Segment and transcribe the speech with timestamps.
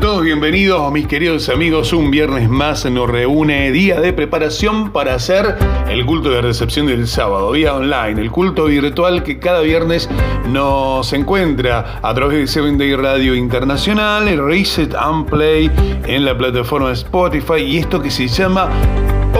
[0.00, 1.92] todos, bienvenidos mis queridos amigos.
[1.92, 5.56] Un viernes más nos reúne día de preparación para hacer
[5.88, 10.08] el culto de recepción del sábado, vía online, el culto virtual que cada viernes
[10.48, 15.70] nos encuentra a través de Seven Day Radio Internacional, el Reset and Play
[16.06, 18.68] en la plataforma Spotify y esto que se llama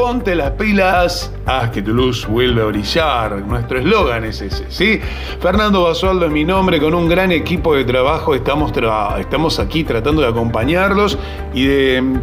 [0.06, 3.42] Ponte las pilas, haz que tu luz vuelva a brillar.
[3.45, 5.01] Nuestro eslogan es ese, ¿sí?
[5.41, 8.73] Fernando Basualdo es mi nombre, con un gran equipo de trabajo estamos,
[9.19, 11.19] estamos aquí tratando de acompañarlos
[11.52, 12.20] y de mm,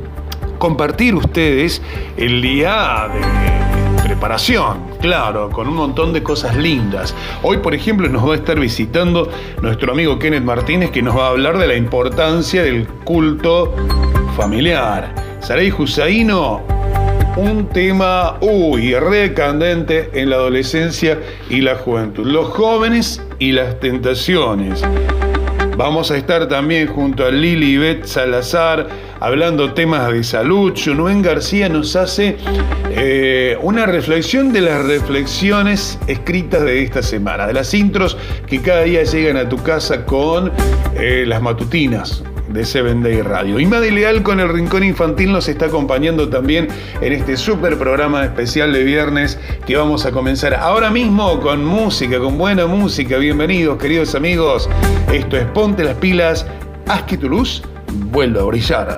[0.60, 1.82] compartir ustedes
[2.16, 7.13] el día de preparación, claro, con un montón de cosas lindas.
[7.41, 9.29] Hoy, por ejemplo, nos va a estar visitando
[9.62, 13.76] nuestro amigo Kenneth Martínez, que nos va a hablar de la importancia del culto
[14.38, 15.13] familiar.
[15.41, 16.62] Saray Husaino,
[17.35, 22.26] un tema, uy, recandente en la adolescencia y la juventud.
[22.26, 24.84] Los jóvenes y las tentaciones.
[25.76, 28.87] Vamos a estar también junto a Lili Beth Salazar
[29.20, 30.73] hablando temas de salud.
[30.77, 32.37] Junuen García nos hace
[32.91, 38.84] eh, una reflexión de las reflexiones escritas de esta semana, de las intros que cada
[38.84, 40.51] día llegan a tu casa con
[40.95, 42.23] eh, las matutinas
[42.54, 43.59] de Seven Day Radio.
[43.59, 46.68] Y Madi Leal con el Rincón Infantil nos está acompañando también
[47.01, 52.20] en este super programa especial de viernes que vamos a comenzar ahora mismo con música,
[52.20, 53.18] con buena música.
[53.18, 54.70] Bienvenidos, queridos amigos.
[55.12, 56.45] Esto es Ponte las pilas,
[56.87, 57.63] haz que tu luz
[58.12, 58.95] vuelva a brillar.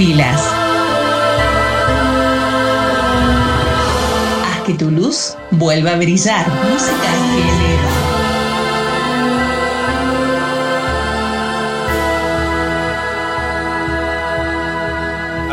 [0.00, 0.40] Pilas.
[4.46, 6.46] Haz que tu luz vuelva a brillar.
[6.72, 7.90] Música que eleva.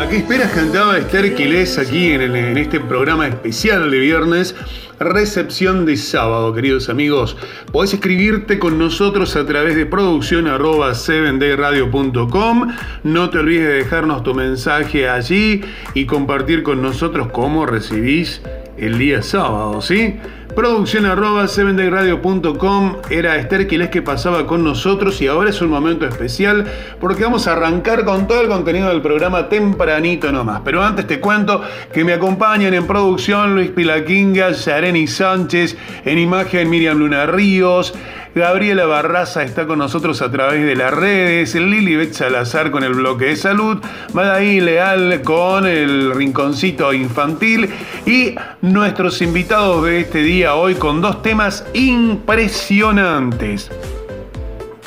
[0.02, 4.54] ¿A qué esperas cantaba Esther Quilés aquí en, en este programa especial de viernes?
[4.98, 7.36] Recepción de sábado, queridos amigos.
[7.72, 12.68] Podés escribirte con nosotros a través de producción arroba 7dayradio.com.
[13.04, 15.62] No te olvides de dejarnos tu mensaje allí
[15.94, 18.42] y compartir con nosotros cómo recibís
[18.76, 20.17] el día sábado, ¿sí?
[20.58, 26.04] Producción arroba 7dayradio.com era Esther Quiles que pasaba con nosotros y ahora es un momento
[26.04, 26.66] especial
[26.98, 30.62] porque vamos a arrancar con todo el contenido del programa tempranito nomás.
[30.64, 31.62] Pero antes te cuento
[31.92, 37.94] que me acompañan en producción Luis Pilaquinga, Yareni Sánchez, en imagen Miriam Luna Ríos,
[38.38, 43.24] Gabriela Barraza está con nosotros a través de las redes, Lilibet Salazar con el bloque
[43.26, 43.78] de salud,
[44.12, 47.68] Madaí Leal con el rinconcito infantil
[48.06, 53.72] y nuestros invitados de este día hoy con dos temas impresionantes.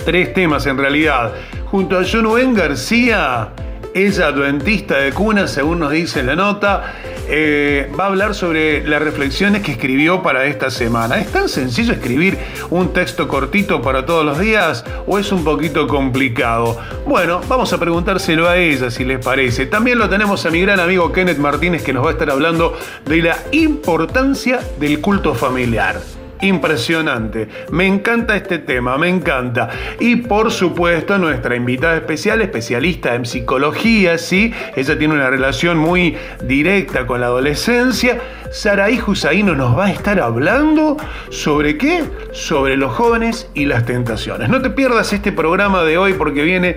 [0.05, 1.33] Tres temas en realidad.
[1.65, 3.49] Junto a Junuen García,
[3.93, 6.93] ella adventista de cuna, según nos dice la nota,
[7.33, 11.17] eh, va a hablar sobre las reflexiones que escribió para esta semana.
[11.17, 12.37] ¿Es tan sencillo escribir
[12.69, 16.77] un texto cortito para todos los días o es un poquito complicado?
[17.07, 19.65] Bueno, vamos a preguntárselo a ella si les parece.
[19.65, 22.77] También lo tenemos a mi gran amigo Kenneth Martínez que nos va a estar hablando
[23.05, 27.47] de la importancia del culto familiar impresionante.
[27.71, 29.69] Me encanta este tema, me encanta.
[29.99, 34.53] Y por supuesto, nuestra invitada especial, especialista en psicología, ¿sí?
[34.75, 38.19] Ella tiene una relación muy directa con la adolescencia.
[38.51, 40.97] Saraí Husaino nos va a estar hablando
[41.29, 42.03] sobre qué?
[42.33, 44.49] Sobre los jóvenes y las tentaciones.
[44.49, 46.75] No te pierdas este programa de hoy porque viene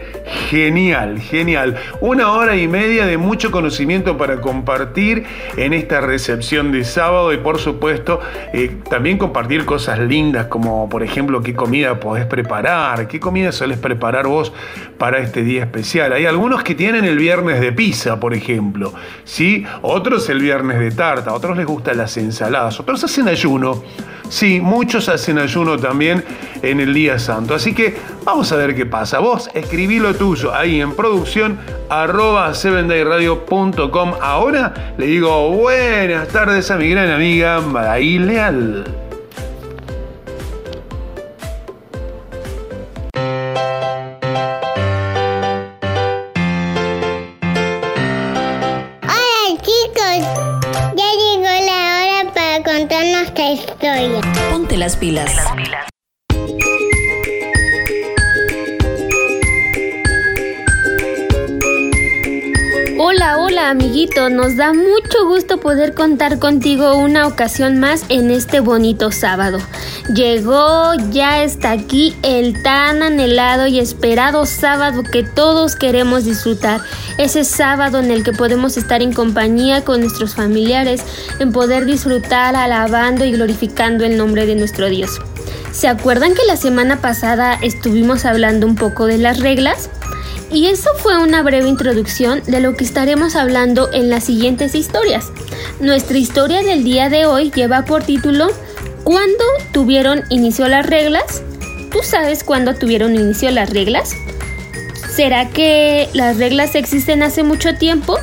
[0.49, 1.77] genial, genial.
[2.01, 5.25] Una hora y media de mucho conocimiento para compartir
[5.57, 8.21] en esta recepción de sábado y por supuesto
[8.53, 13.79] eh, también compartir cosas lindas como por ejemplo qué comida podés preparar, qué comida solés
[13.79, 14.53] preparar vos
[14.97, 16.13] para este día especial.
[16.13, 19.67] Hay algunos que tienen el viernes de pizza, por ejemplo, ¿sí?
[19.83, 23.83] Otros el viernes de tarta, otros les gustan las ensaladas, otros hacen ayuno.
[24.29, 26.25] Sí, muchos hacen ayuno también
[26.63, 27.55] en el día santo.
[27.55, 29.19] Así que vamos a ver qué pasa.
[29.19, 31.59] Vos escribí lo tuyo ahí en producción
[31.91, 34.15] arroba 7dayradio.com.
[34.21, 39.04] Ahora le digo buenas tardes a mi gran amiga Madaí Leal.
[54.95, 55.94] Las pilas.
[63.75, 69.59] Amiguito, nos da mucho gusto poder contar contigo una ocasión más en este bonito sábado.
[70.15, 76.83] Llegó, ya está aquí el tan anhelado y esperado sábado que todos queremos disfrutar.
[77.19, 81.03] Ese sábado en el que podemos estar en compañía con nuestros familiares,
[81.41, 85.21] en poder disfrutar alabando y glorificando el nombre de nuestro Dios.
[85.73, 89.91] ¿Se acuerdan que la semana pasada estuvimos hablando un poco de las reglas?
[90.51, 95.31] Y eso fue una breve introducción de lo que estaremos hablando en las siguientes historias.
[95.81, 98.49] Nuestra historia del día de hoy lleva por título
[99.03, 101.43] ¿Cuándo tuvieron inicio las reglas?
[101.91, 104.13] ¿Tú sabes cuándo tuvieron inicio las reglas?
[105.15, 108.19] ¿Será que las reglas existen hace mucho tiempo?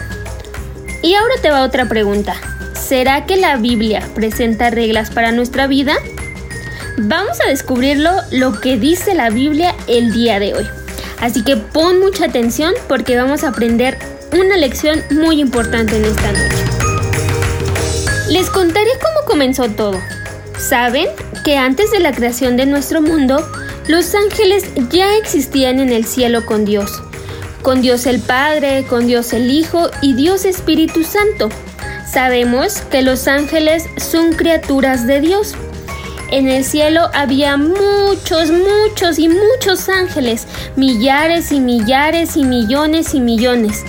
[1.01, 2.35] Y ahora te va otra pregunta.
[2.73, 5.93] ¿Será que la Biblia presenta reglas para nuestra vida?
[6.97, 10.80] Vamos a descubrirlo lo que dice la Biblia el día de hoy.
[11.21, 13.97] Así que pon mucha atención porque vamos a aprender
[14.33, 16.81] una lección muy importante en esta noche.
[18.29, 19.99] Les contaré cómo comenzó todo.
[20.57, 21.07] ¿Saben
[21.45, 23.45] que antes de la creación de nuestro mundo,
[23.87, 27.01] los ángeles ya existían en el cielo con Dios?
[27.61, 31.49] Con Dios el Padre, con Dios el Hijo y Dios Espíritu Santo.
[32.11, 35.55] Sabemos que los ángeles son criaturas de Dios.
[36.31, 40.47] En el cielo había muchos, muchos y muchos ángeles,
[40.77, 43.83] millares y millares y millones y millones.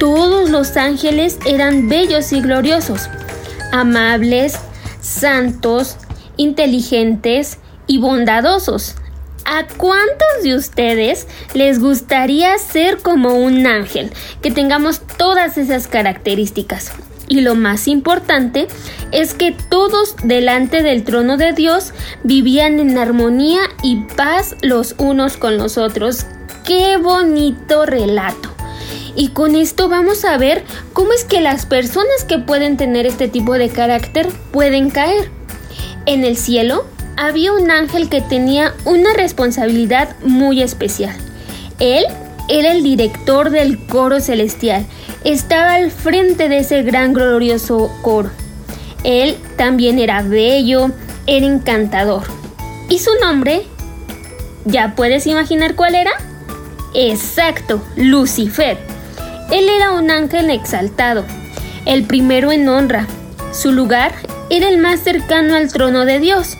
[0.00, 3.10] Todos los ángeles eran bellos y gloriosos,
[3.70, 4.58] amables,
[5.02, 5.98] santos,
[6.38, 8.94] inteligentes y bondadosos.
[9.44, 14.10] ¿A cuántos de ustedes les gustaría ser como un ángel?
[14.40, 16.92] Que tengamos todas esas características.
[17.28, 18.68] Y lo más importante
[19.12, 25.36] es que todos delante del trono de Dios vivían en armonía y paz los unos
[25.36, 26.26] con los otros.
[26.64, 28.50] ¡Qué bonito relato!
[29.16, 33.28] Y con esto vamos a ver cómo es que las personas que pueden tener este
[33.28, 35.30] tipo de carácter pueden caer.
[36.06, 36.84] En el cielo
[37.16, 41.16] había un ángel que tenía una responsabilidad muy especial.
[41.78, 42.04] Él
[42.48, 44.86] era el director del coro celestial.
[45.24, 48.30] Estaba al frente de ese gran glorioso coro.
[49.02, 50.90] Él también era bello,
[51.26, 52.24] era encantador.
[52.88, 53.62] ¿Y su nombre?
[54.64, 56.12] ¿Ya puedes imaginar cuál era?
[56.94, 58.78] Exacto, Lucifer.
[59.50, 61.24] Él era un ángel exaltado,
[61.86, 63.06] el primero en honra.
[63.52, 64.14] Su lugar
[64.50, 66.56] era el más cercano al trono de Dios.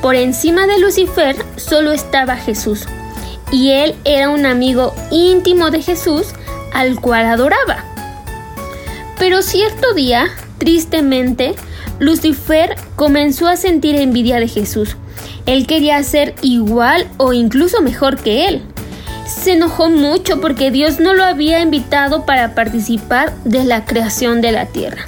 [0.00, 2.86] Por encima de Lucifer solo estaba Jesús,
[3.52, 6.28] y él era un amigo íntimo de Jesús
[6.72, 7.84] al cual adoraba.
[9.18, 11.54] Pero cierto día, tristemente,
[12.00, 14.96] Lucifer comenzó a sentir envidia de Jesús.
[15.46, 18.62] Él quería ser igual o incluso mejor que él.
[19.26, 24.52] Se enojó mucho porque Dios no lo había invitado para participar de la creación de
[24.52, 25.04] la tierra.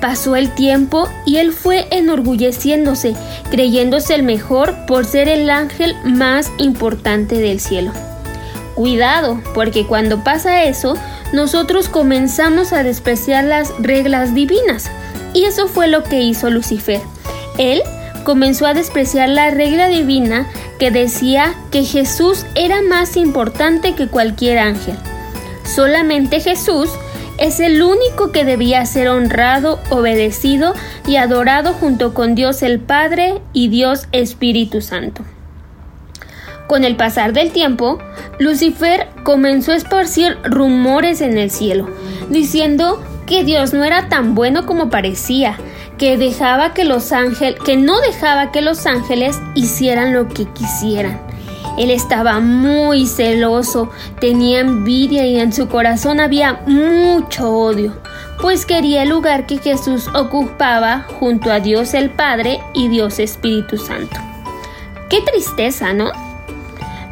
[0.00, 3.14] Pasó el tiempo y él fue enorgulleciéndose,
[3.50, 7.92] creyéndose el mejor por ser el ángel más importante del cielo.
[8.74, 10.94] Cuidado, porque cuando pasa eso,
[11.32, 14.90] nosotros comenzamos a despreciar las reglas divinas.
[15.34, 17.00] Y eso fue lo que hizo Lucifer.
[17.58, 17.82] Él
[18.24, 20.46] comenzó a despreciar la regla divina
[20.78, 24.96] que decía que Jesús era más importante que cualquier ángel.
[25.64, 26.90] Solamente Jesús
[27.40, 30.74] es el único que debía ser honrado, obedecido
[31.06, 35.24] y adorado junto con Dios el Padre y Dios Espíritu Santo.
[36.68, 37.98] Con el pasar del tiempo,
[38.38, 41.88] Lucifer comenzó a esparcir rumores en el cielo,
[42.28, 45.56] diciendo que Dios no era tan bueno como parecía,
[45.96, 51.29] que dejaba que los ángeles, que no dejaba que los ángeles hicieran lo que quisieran.
[51.80, 53.88] Él estaba muy celoso,
[54.20, 57.94] tenía envidia y en su corazón había mucho odio,
[58.42, 63.78] pues quería el lugar que Jesús ocupaba junto a Dios el Padre y Dios Espíritu
[63.78, 64.14] Santo.
[65.08, 66.12] Qué tristeza, ¿no?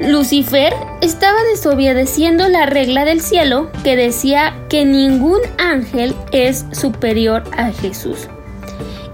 [0.01, 7.73] Lucifer estaba desobedeciendo la regla del cielo que decía que ningún ángel es superior a
[7.73, 8.29] Jesús.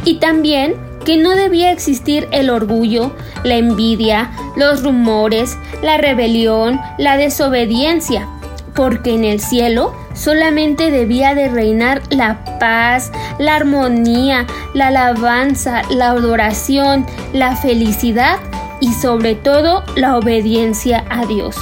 [0.04, 3.12] Y también que no debía existir el orgullo,
[3.44, 8.28] la envidia, los rumores, la rebelión, la desobediencia,
[8.74, 16.10] porque en el cielo solamente debía de reinar la paz, la armonía, la alabanza, la
[16.10, 18.38] adoración, la felicidad
[18.80, 21.56] y sobre todo la obediencia a Dios.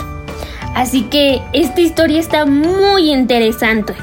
[0.75, 3.95] Así que esta historia está muy interesante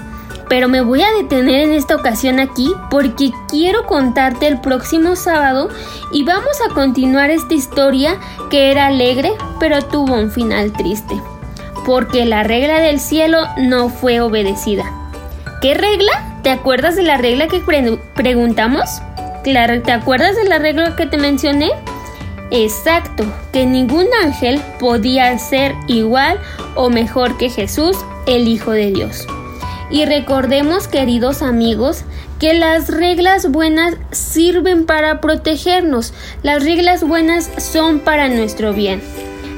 [0.50, 5.70] pero me voy a detener en esta ocasión aquí porque quiero contarte el próximo sábado
[6.12, 8.18] y vamos a continuar esta historia
[8.50, 11.16] que era alegre pero tuvo un final triste,
[11.86, 14.92] porque la regla del cielo no fue obedecida.
[15.62, 16.40] ¿Qué regla?
[16.42, 17.62] ¿Te acuerdas de la regla que
[18.16, 19.02] preguntamos?
[19.44, 21.70] Claro, ¿te acuerdas de la regla que te mencioné?
[22.52, 26.40] Exacto, que ningún ángel podía ser igual
[26.76, 29.28] o mejor que Jesús, el Hijo de Dios.
[29.92, 32.04] Y recordemos, queridos amigos,
[32.40, 36.14] que las reglas buenas sirven para protegernos.
[36.44, 39.02] Las reglas buenas son para nuestro bien.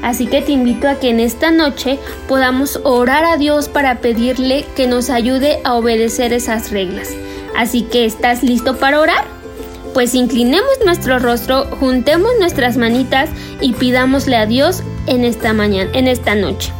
[0.02, 1.98] Así que te invito a que en esta noche
[2.28, 7.10] podamos orar a Dios para pedirle que nos ayude a obedecer esas reglas.
[7.56, 9.24] Así que, ¿estás listo para orar?
[9.94, 13.28] Pues inclinemos nuestro rostro, juntemos nuestras manitas
[13.60, 16.72] y pidámosle a Dios en esta mañana, en esta noche.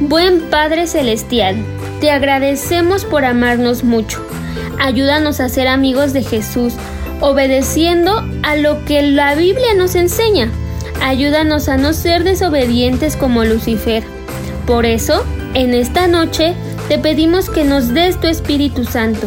[0.00, 1.56] Buen Padre Celestial,
[2.04, 4.22] te agradecemos por amarnos mucho.
[4.78, 6.74] Ayúdanos a ser amigos de Jesús,
[7.22, 10.50] obedeciendo a lo que la Biblia nos enseña.
[11.00, 14.04] Ayúdanos a no ser desobedientes como Lucifer.
[14.66, 16.54] Por eso, en esta noche,
[16.90, 19.26] te pedimos que nos des tu Espíritu Santo.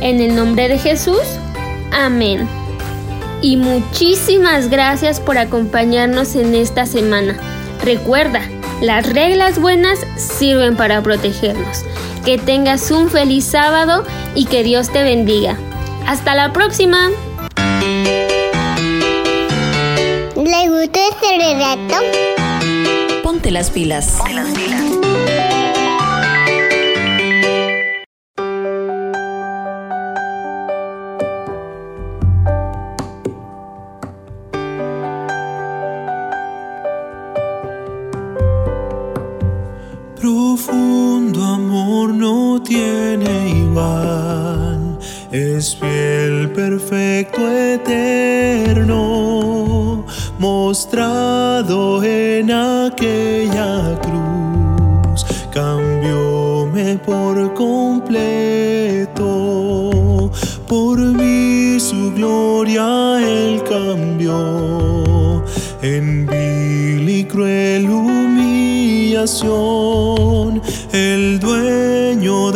[0.00, 1.24] En el nombre de Jesús,
[1.90, 2.46] amén.
[3.40, 7.36] Y muchísimas gracias por acompañarnos en esta semana.
[7.84, 8.42] Recuerda,
[8.80, 11.84] las reglas buenas sirven para protegernos.
[12.24, 15.56] Que tengas un feliz sábado y que Dios te bendiga.
[16.06, 17.10] Hasta la próxima.
[20.36, 21.94] ¿Le gustó este relato?
[23.22, 24.16] Ponte las pilas.
[24.18, 25.01] Ponte las pilas.
[45.70, 48.94] Fiel, perfecto, eterno,
[50.38, 59.20] mostrado en aquella cruz, cambióme por completo,
[60.66, 65.44] por mí su gloria él cambió.
[65.80, 69.32] En vil y cruel humillación,
[70.92, 72.51] el dueño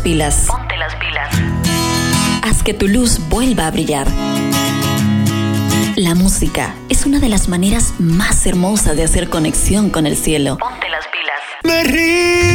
[0.00, 0.46] pilas.
[0.46, 1.34] Ponte las pilas.
[2.42, 4.06] Haz que tu luz vuelva a brillar.
[5.96, 10.58] La música es una de las maneras más hermosas de hacer conexión con el cielo.
[10.58, 11.40] Ponte las pilas.
[11.64, 12.51] Me rindo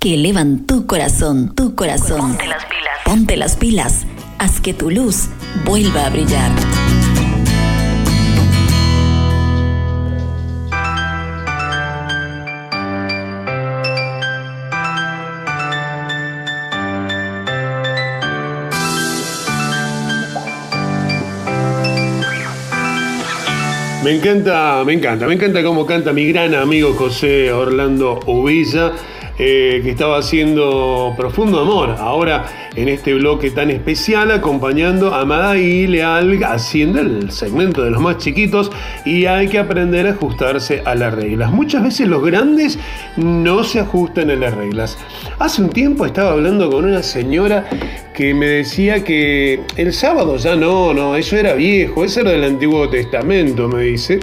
[0.00, 2.20] que elevan tu corazón, tu corazón.
[2.22, 2.98] Ponte las pilas.
[3.04, 4.06] Ponte las pilas.
[4.38, 5.28] Haz que tu luz
[5.66, 6.50] vuelva a brillar.
[24.02, 28.92] Me encanta, me encanta, me encanta cómo canta mi gran amigo José Orlando Uvilla,
[29.38, 35.86] eh, que estaba haciendo Profundo Amor, ahora en este bloque tan especial, acompañando a Madai
[35.86, 38.70] Leal haciendo el segmento de los más chiquitos
[39.04, 41.50] y hay que aprender a ajustarse a las reglas.
[41.50, 42.78] Muchas veces los grandes
[43.16, 44.98] no se ajustan a las reglas.
[45.38, 47.66] Hace un tiempo estaba hablando con una señora
[48.14, 52.44] que me decía que el sábado ya no, no, eso era viejo, eso era del
[52.44, 54.20] Antiguo Testamento, me dice.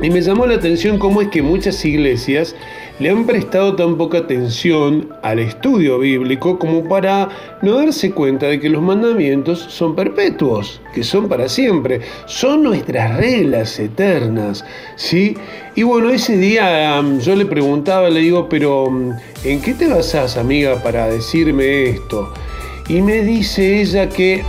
[0.00, 2.54] Y me llamó la atención cómo es que muchas iglesias
[2.98, 7.28] le han prestado tan poca atención al estudio bíblico como para
[7.62, 13.16] no darse cuenta de que los mandamientos son perpetuos, que son para siempre, son nuestras
[13.16, 14.64] reglas eternas,
[14.96, 15.36] ¿sí?
[15.74, 19.88] Y bueno, ese día um, yo le preguntaba, le digo, pero um, ¿en qué te
[19.88, 22.32] basás, amiga, para decirme esto?
[22.88, 24.44] Y me dice ella que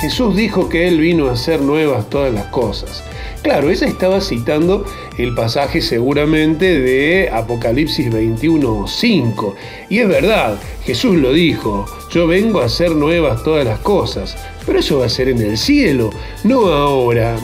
[0.00, 3.04] Jesús dijo que Él vino a hacer nuevas todas las cosas.
[3.42, 4.84] Claro, ella estaba citando
[5.16, 9.54] el pasaje seguramente de Apocalipsis 21.5.
[9.88, 14.78] Y es verdad, Jesús lo dijo, yo vengo a hacer nuevas todas las cosas, pero
[14.80, 16.10] eso va a ser en el cielo,
[16.44, 17.38] no ahora.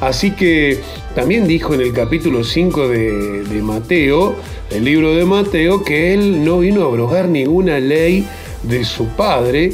[0.00, 0.80] Así que
[1.14, 4.36] también dijo en el capítulo 5 de, Mateo,
[4.70, 8.26] el libro de Mateo, que él no vino a abrogar ninguna ley
[8.62, 9.72] de su padre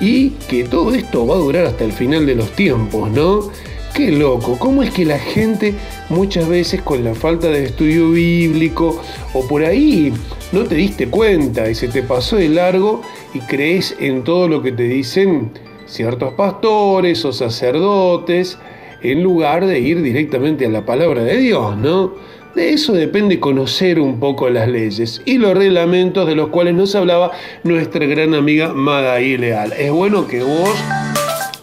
[0.00, 3.50] y que todo esto va a durar hasta el final de los tiempos, ¿no?
[3.94, 5.72] Qué loco, ¿cómo es que la gente
[6.08, 9.00] muchas veces con la falta de estudio bíblico
[9.32, 10.12] o por ahí
[10.50, 13.02] no te diste cuenta y se te pasó de largo
[13.34, 15.52] y crees en todo lo que te dicen
[15.86, 18.58] ciertos pastores o sacerdotes
[19.00, 22.14] en lugar de ir directamente a la palabra de Dios, ¿no?
[22.56, 26.96] De eso depende conocer un poco las leyes y los reglamentos de los cuales nos
[26.96, 27.30] hablaba
[27.62, 29.72] nuestra gran amiga Madaí Leal.
[29.72, 30.70] Es bueno que vos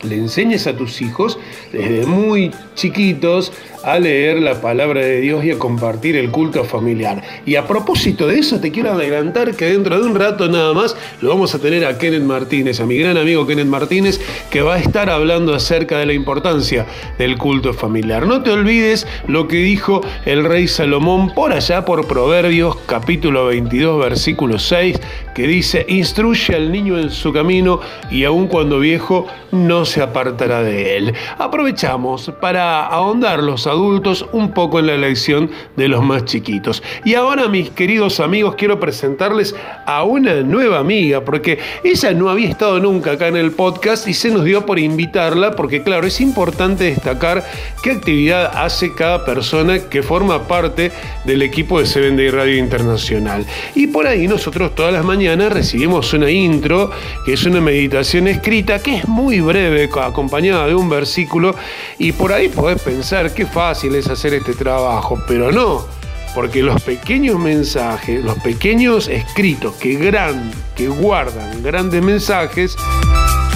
[0.03, 1.37] le enseñes a tus hijos
[1.71, 3.51] desde muy chiquitos
[3.83, 7.21] a leer la palabra de Dios y a compartir el culto familiar.
[7.45, 10.95] Y a propósito de eso, te quiero adelantar que dentro de un rato nada más
[11.21, 14.75] lo vamos a tener a Kenneth Martínez, a mi gran amigo Kenneth Martínez, que va
[14.75, 16.85] a estar hablando acerca de la importancia
[17.17, 18.25] del culto familiar.
[18.25, 24.03] No te olvides lo que dijo el rey Salomón por allá por Proverbios capítulo 22
[24.03, 24.99] versículo 6,
[25.33, 30.61] que dice, instruye al niño en su camino y aun cuando viejo no se apartará
[30.61, 31.13] de él.
[31.37, 36.83] Aprovechamos para ahondar los adultos un poco en la elección de los más chiquitos.
[37.05, 39.55] Y ahora, mis queridos amigos, quiero presentarles
[39.85, 44.13] a una nueva amiga, porque ella no había estado nunca acá en el podcast y
[44.13, 47.43] se nos dio por invitarla, porque claro, es importante destacar
[47.83, 50.91] qué actividad hace cada persona que forma parte
[51.25, 53.45] del equipo de Seven Day Radio Internacional.
[53.75, 56.91] Y por ahí nosotros todas las mañanas recibimos una intro,
[57.25, 61.55] que es una meditación escrita, que es muy breve, acompañada de un versículo,
[61.97, 65.85] y por ahí podés pensar que fácil es hacer este trabajo, pero no,
[66.33, 72.75] porque los pequeños mensajes, los pequeños escritos que, gran, que guardan grandes mensajes,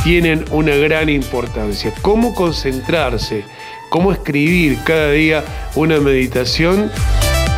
[0.04, 1.92] tienen una gran importancia.
[2.04, 3.46] Cómo concentrarse,
[3.90, 6.92] cómo escribir cada día una meditación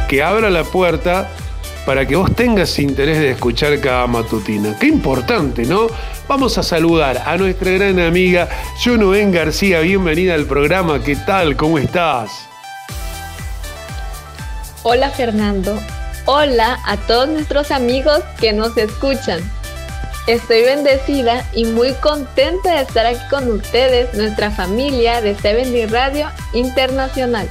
[0.07, 1.29] que abra la puerta
[1.87, 4.77] para que vos tengas interés de escuchar cada matutina.
[4.77, 5.87] Qué importante, ¿no?
[6.27, 8.49] Vamos a saludar a nuestra gran amiga
[8.83, 9.79] Junoen García.
[9.79, 11.01] Bienvenida al programa.
[11.01, 11.55] ¿Qué tal?
[11.55, 12.29] ¿Cómo estás?
[14.83, 15.79] Hola Fernando.
[16.25, 19.39] Hola a todos nuestros amigos que nos escuchan.
[20.27, 26.27] Estoy bendecida y muy contenta de estar aquí con ustedes, nuestra familia de Seven Radio
[26.51, 27.47] Internacional.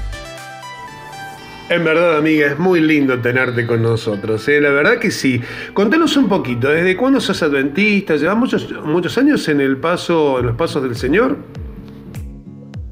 [1.69, 4.47] En verdad, amiga, es muy lindo tenerte con nosotros.
[4.47, 4.61] ¿eh?
[4.61, 5.41] La verdad que sí.
[5.75, 8.15] Contanos un poquito, ¿desde cuándo sos adventista?
[8.15, 11.37] ¿Llevas muchos, muchos años en, el paso, en los pasos del Señor?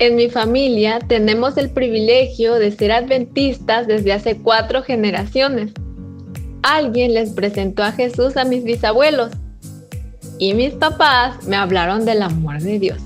[0.00, 5.72] En mi familia tenemos el privilegio de ser adventistas desde hace cuatro generaciones.
[6.64, 9.30] Alguien les presentó a Jesús a mis bisabuelos
[10.40, 12.98] y mis papás me hablaron del amor de Dios.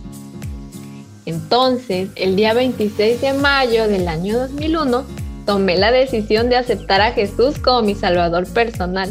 [1.26, 5.17] Entonces, el día 26 de mayo del año 2001,
[5.48, 9.08] tomé la decisión de aceptar a Jesús como mi Salvador personal.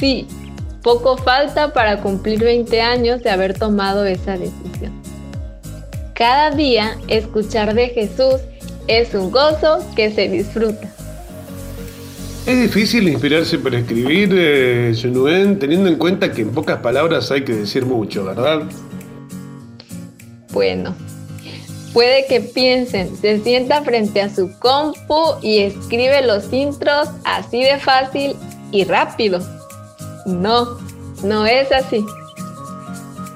[0.00, 0.26] Sí,
[0.82, 4.92] poco falta para cumplir 20 años de haber tomado esa decisión.
[6.12, 8.40] Cada día escuchar de Jesús
[8.88, 10.92] es un gozo que se disfruta.
[12.46, 14.92] Es difícil inspirarse para escribir, eh,
[15.60, 18.62] teniendo en cuenta que en pocas palabras hay que decir mucho, ¿verdad?
[20.50, 20.96] Bueno,
[21.94, 27.78] Puede que piensen, se sienta frente a su compu y escribe los intros así de
[27.78, 28.36] fácil
[28.72, 29.38] y rápido.
[30.26, 30.76] No,
[31.22, 32.04] no es así.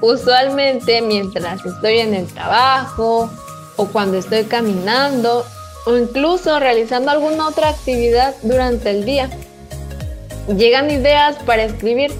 [0.01, 3.31] Usualmente mientras estoy en el trabajo
[3.77, 5.45] o cuando estoy caminando
[5.85, 9.29] o incluso realizando alguna otra actividad durante el día,
[10.53, 12.11] llegan ideas para escribir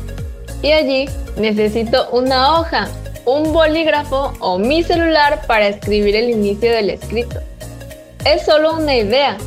[0.62, 2.88] y allí necesito una hoja
[3.34, 7.40] un bolígrafo o mi celular para escribir el inicio del escrito.
[8.26, 9.38] Es solo una idea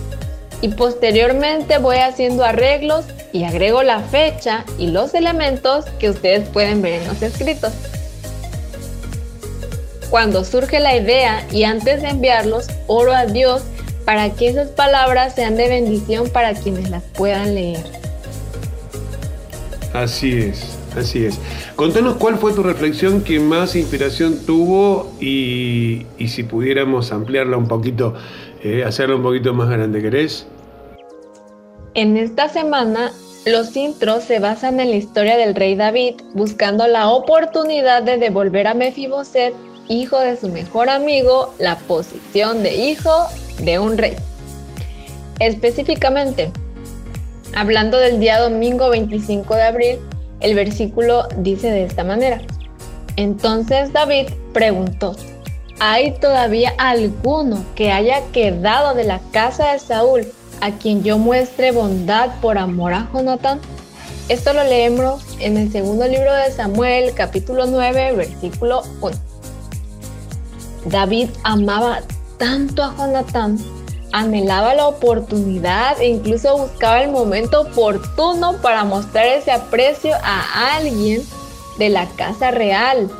[0.60, 6.82] y posteriormente voy haciendo arreglos y agrego la fecha y los elementos que ustedes pueden
[6.82, 7.72] ver en los escritos.
[10.10, 13.62] Cuando surge la idea y antes de enviarlos, oro a Dios
[14.04, 17.84] para que esas palabras sean de bendición para quienes las puedan leer.
[19.94, 20.81] Así es.
[20.96, 21.38] Así es.
[21.74, 28.14] Contanos cuál fue tu reflexión que más inspiración tuvo y, si pudiéramos ampliarla un poquito,
[28.62, 30.46] eh, hacerla un poquito más grande, ¿querés?
[31.94, 33.12] En esta semana,
[33.46, 38.66] los intros se basan en la historia del rey David buscando la oportunidad de devolver
[38.66, 39.54] a Mefiboset,
[39.88, 43.26] hijo de su mejor amigo, la posición de hijo
[43.62, 44.14] de un rey.
[45.38, 46.52] Específicamente,
[47.54, 49.98] hablando del día domingo 25 de abril,
[50.42, 52.40] el versículo dice de esta manera.
[53.16, 55.16] Entonces David preguntó,
[55.80, 60.26] ¿hay todavía alguno que haya quedado de la casa de Saúl
[60.60, 63.60] a quien yo muestre bondad por amor a Jonatán?
[64.28, 69.16] Esto lo leemos en el segundo libro de Samuel, capítulo 9, versículo 1.
[70.86, 72.00] David amaba
[72.38, 73.58] tanto a Jonatán,
[74.12, 81.22] anhelaba la oportunidad e incluso buscaba el momento oportuno para mostrar ese aprecio a alguien
[81.78, 83.10] de la casa real.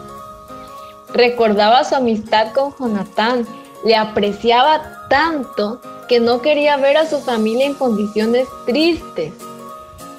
[1.12, 3.46] Recordaba su amistad con Jonatán,
[3.84, 9.32] le apreciaba tanto que no quería ver a su familia en condiciones tristes.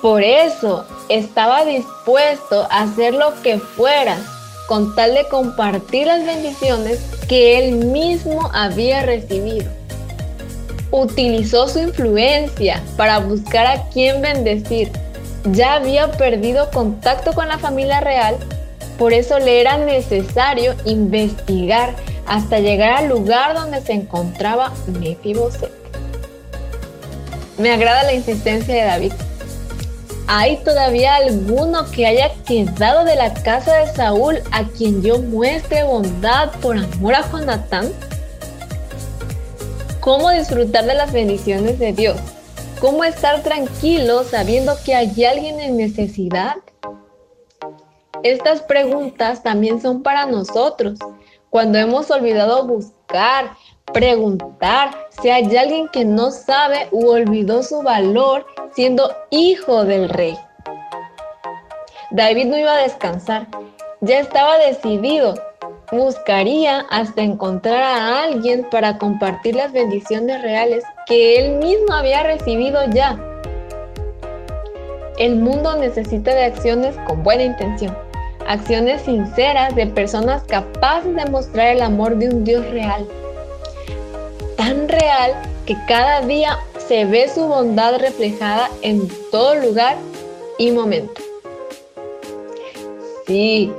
[0.01, 4.17] Por eso estaba dispuesto a hacer lo que fuera
[4.67, 9.82] con tal de compartir las bendiciones que él mismo había recibido.
[10.93, 14.91] Utilizó su influencia para buscar a quien bendecir.
[15.51, 18.37] Ya había perdido contacto con la familia real,
[18.97, 25.71] por eso le era necesario investigar hasta llegar al lugar donde se encontraba Mefiboset.
[27.57, 29.13] Me agrada la insistencia de David
[30.27, 35.83] ¿Hay todavía alguno que haya quedado de la casa de Saúl a quien yo muestre
[35.83, 37.91] bondad por amor a Jonatán?
[40.03, 42.17] ¿Cómo disfrutar de las bendiciones de Dios?
[42.81, 46.57] ¿Cómo estar tranquilo sabiendo que hay alguien en necesidad?
[48.21, 50.99] Estas preguntas también son para nosotros,
[51.49, 53.51] cuando hemos olvidado buscar,
[53.93, 60.37] preguntar si hay alguien que no sabe u olvidó su valor siendo hijo del rey.
[62.11, 63.47] David no iba a descansar,
[64.01, 65.35] ya estaba decidido.
[65.93, 72.79] Buscaría hasta encontrar a alguien para compartir las bendiciones reales que él mismo había recibido
[72.89, 73.15] ya.
[75.19, 77.95] El mundo necesita de acciones con buena intención,
[78.47, 83.07] acciones sinceras de personas capaces de mostrar el amor de un Dios real.
[84.57, 85.33] Tan real
[85.67, 89.97] que cada día se ve su bondad reflejada en todo lugar
[90.57, 91.21] y momento.
[93.27, 93.71] Sí,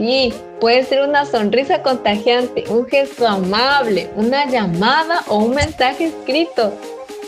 [0.00, 6.72] sí, puede ser una sonrisa contagiante, un gesto amable, una llamada o un mensaje escrito,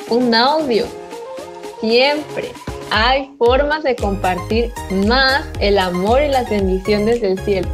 [0.09, 0.87] un audio.
[1.81, 2.51] Siempre
[2.91, 4.73] hay formas de compartir
[5.07, 7.69] más el amor y las bendiciones del cielo.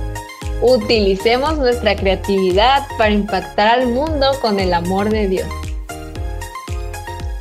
[0.61, 5.48] Utilicemos nuestra creatividad para impactar al mundo con el amor de Dios.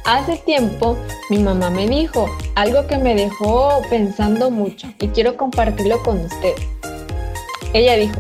[0.05, 0.95] Hace tiempo
[1.31, 6.65] mi mamá me dijo algo que me dejó pensando mucho y quiero compartirlo con ustedes.
[7.73, 8.19] Ella dijo,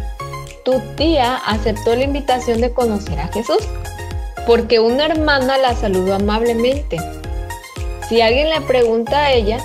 [0.63, 3.67] tu tía aceptó la invitación de conocer a Jesús
[4.45, 6.97] porque una hermana la saludó amablemente.
[8.07, 9.59] Si alguien le pregunta a ella,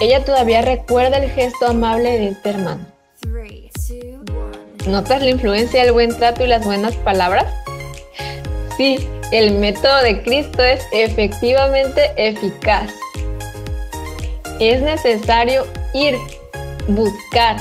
[0.00, 2.86] ella todavía recuerda el gesto amable de este hermano.
[4.86, 7.46] ¿Notas la influencia del buen trato y las buenas palabras?
[8.76, 12.90] Sí, el método de Cristo es efectivamente eficaz.
[14.58, 16.16] Es necesario ir,
[16.88, 17.56] buscar,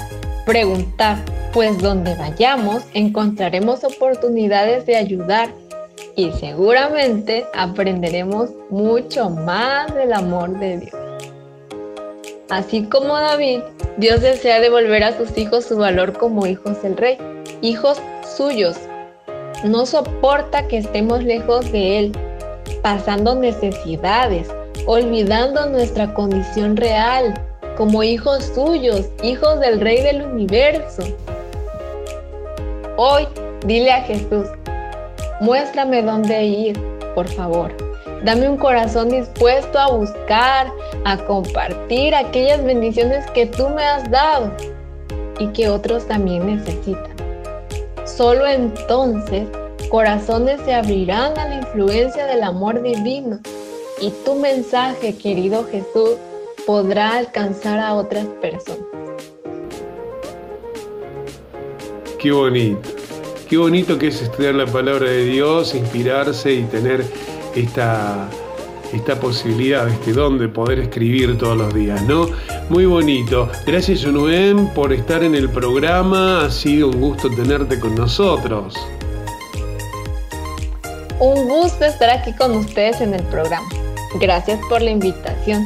[0.45, 1.17] preguntar,
[1.53, 5.49] pues donde vayamos encontraremos oportunidades de ayudar
[6.15, 10.95] y seguramente aprenderemos mucho más del amor de Dios.
[12.49, 13.59] Así como David,
[13.97, 17.17] Dios desea devolver a sus hijos su valor como hijos del rey,
[17.61, 18.01] hijos
[18.35, 18.77] suyos,
[19.63, 22.11] no soporta que estemos lejos de Él,
[22.81, 24.47] pasando necesidades,
[24.85, 27.33] olvidando nuestra condición real
[27.77, 31.03] como hijos suyos, hijos del Rey del universo.
[33.01, 33.29] Hoy
[33.65, 34.45] dile a Jesús,
[35.39, 36.77] muéstrame dónde ir,
[37.15, 37.71] por favor.
[38.25, 40.69] Dame un corazón dispuesto a buscar,
[41.05, 44.51] a compartir aquellas bendiciones que tú me has dado
[45.39, 47.15] y que otros también necesitan.
[48.03, 49.47] Solo entonces
[49.89, 53.39] corazones se abrirán a la influencia del amor divino
[54.01, 56.17] y tu mensaje, querido Jesús,
[56.67, 59.08] podrá alcanzar a otras personas.
[62.19, 62.89] Qué bonito,
[63.49, 67.05] qué bonito que es estudiar la palabra de Dios, inspirarse y tener
[67.55, 68.29] esta,
[68.91, 72.27] esta posibilidad, este don de poder escribir todos los días, ¿no?
[72.67, 73.49] Muy bonito.
[73.65, 76.43] Gracias, Unuem, por estar en el programa.
[76.43, 78.75] Ha sido un gusto tenerte con nosotros.
[81.21, 83.69] Un gusto estar aquí con ustedes en el programa.
[84.19, 85.65] Gracias por la invitación.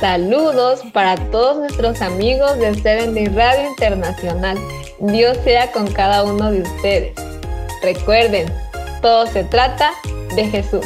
[0.00, 4.56] Saludos para todos nuestros amigos de Seven Day Radio Internacional.
[5.00, 7.14] Dios sea con cada uno de ustedes.
[7.82, 8.52] Recuerden,
[9.00, 9.92] todo se trata
[10.36, 10.84] de Jesús.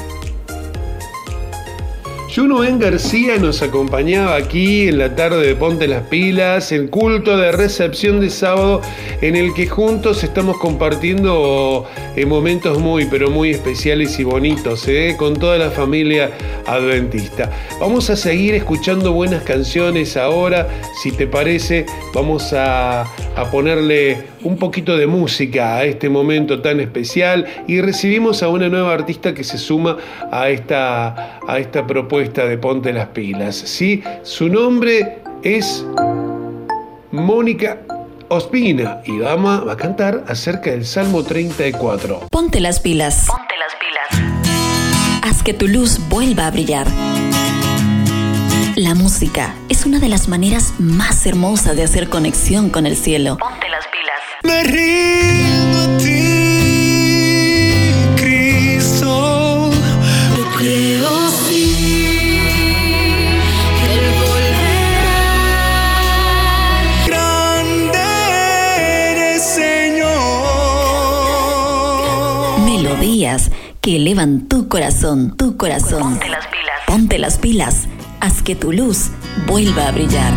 [2.34, 7.36] Juno Ben García nos acompañaba aquí en la tarde de Ponte las Pilas, el culto
[7.36, 8.80] de recepción de sábado
[9.20, 15.14] en el que juntos estamos compartiendo eh, momentos muy, pero muy especiales y bonitos eh,
[15.16, 16.32] con toda la familia
[16.66, 17.52] adventista.
[17.78, 20.66] Vamos a seguir escuchando buenas canciones ahora,
[21.00, 26.80] si te parece, vamos a, a ponerle un poquito de música a este momento tan
[26.80, 29.96] especial y recibimos a una nueva artista que se suma
[30.30, 33.54] a esta, a esta propuesta de Ponte las Pilas.
[33.54, 34.02] ¿sí?
[34.22, 35.84] Su nombre es
[37.12, 37.80] Mónica
[38.28, 42.28] Ospina y Dama va a cantar acerca del Salmo 34.
[42.30, 43.26] Ponte las pilas.
[43.26, 45.22] Ponte las pilas.
[45.22, 46.86] Haz que tu luz vuelva a brillar.
[48.76, 53.36] La música es una de las maneras más hermosas de hacer conexión con el cielo.
[53.38, 54.20] Ponte las pilas.
[54.42, 54.64] Me
[73.14, 76.18] Melodías que elevan tu corazón, tu corazón.
[76.18, 76.80] Ponte las pilas.
[76.84, 77.88] Ponte las pilas.
[78.20, 79.12] Haz que tu luz
[79.46, 80.32] vuelva a brillar.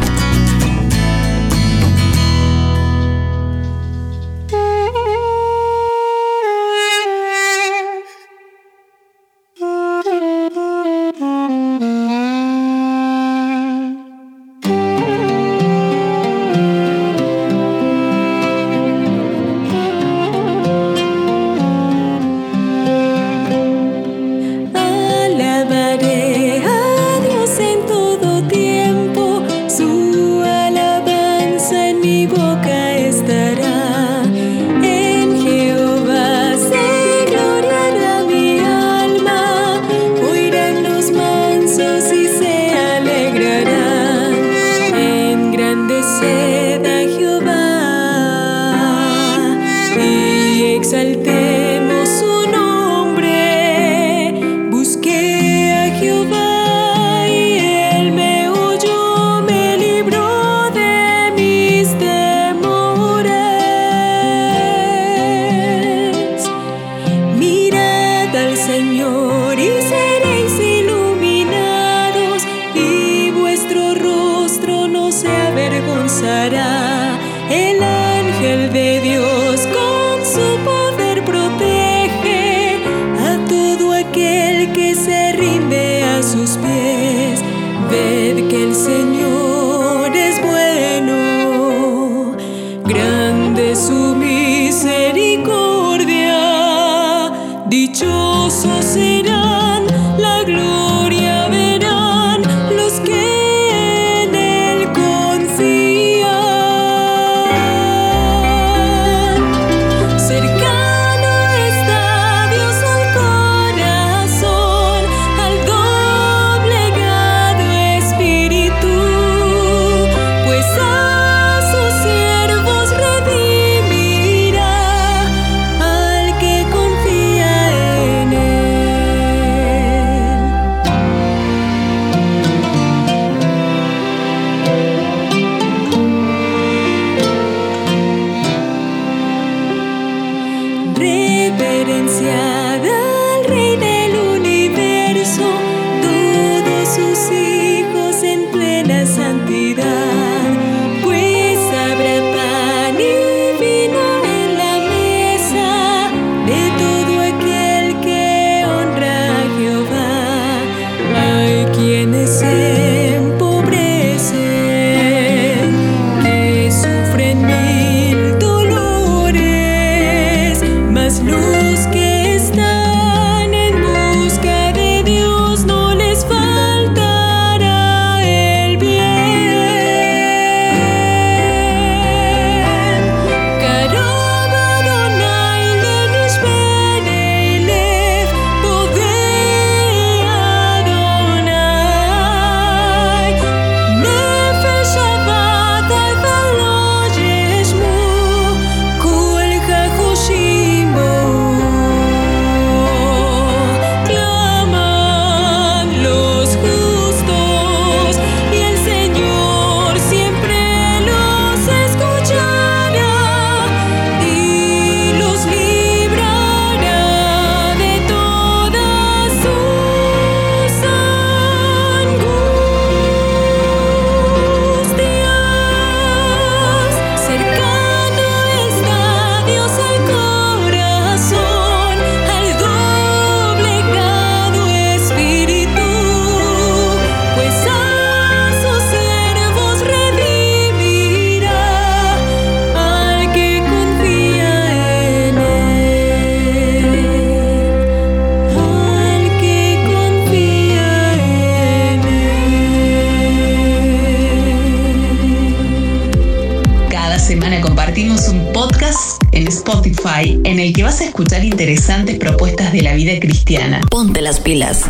[263.47, 263.81] Cristiana.
[263.89, 264.81] Ponte las pilas.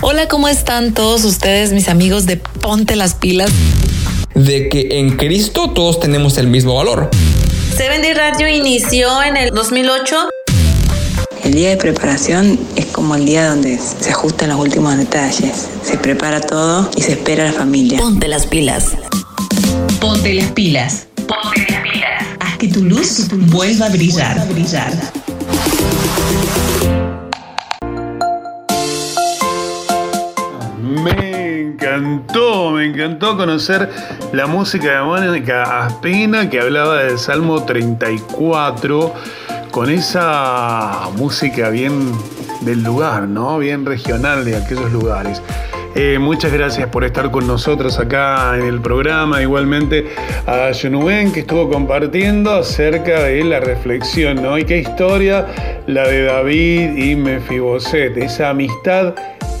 [0.00, 3.50] Hola, ¿cómo están todos ustedes, mis amigos de Ponte las pilas?
[4.34, 7.10] De que en Cristo todos tenemos el mismo valor.
[7.76, 10.28] Seven Day Radio inició en el 2008.
[11.42, 15.68] El día de preparación es como el día donde se ajustan los últimos detalles.
[15.82, 17.98] Se prepara todo y se espera a la familia.
[17.98, 18.92] Ponte las pilas.
[20.00, 21.08] Ponte las pilas.
[21.16, 22.24] Ponte las pilas.
[22.38, 24.46] Haz que tu luz vuelva a brillar.
[24.48, 24.92] brillar.
[32.08, 33.90] Encantó, me encantó conocer
[34.32, 39.14] la música de Mónica Aspina que hablaba del Salmo 34
[39.70, 42.12] con esa música bien
[42.62, 43.58] del lugar, ¿no?
[43.58, 45.42] Bien regional de aquellos lugares.
[45.94, 49.42] Eh, muchas gracias por estar con nosotros acá en el programa.
[49.42, 50.06] Igualmente
[50.46, 54.56] a Yunuben que estuvo compartiendo acerca de la reflexión, ¿no?
[54.58, 55.46] Y qué historia
[55.86, 59.14] la de David y Mefiboset, esa amistad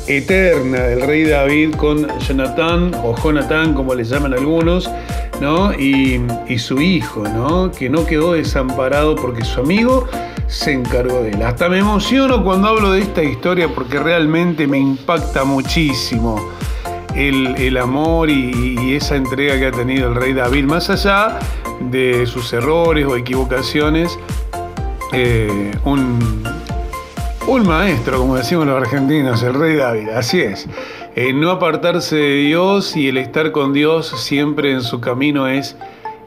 [0.08, 4.90] eterna del rey David con Jonathan o Jonathan, como le llaman algunos,
[5.40, 5.72] ¿no?
[5.74, 6.20] Y,
[6.58, 7.70] su hijo, ¿no?
[7.70, 10.08] Que no quedó desamparado porque su amigo
[10.48, 11.42] se encargó de él.
[11.42, 16.36] Hasta me emociono cuando hablo de esta historia porque realmente me impacta muchísimo
[17.14, 21.38] el, amor y, esa entrega que ha tenido el rey David, más allá
[21.80, 24.18] de sus errores o equivocaciones.
[25.12, 25.72] Eh,
[27.48, 30.68] un maestro, como decimos los argentinos, el rey David, así es.
[31.16, 35.74] Eh, no apartarse de Dios y el estar con Dios siempre en su camino es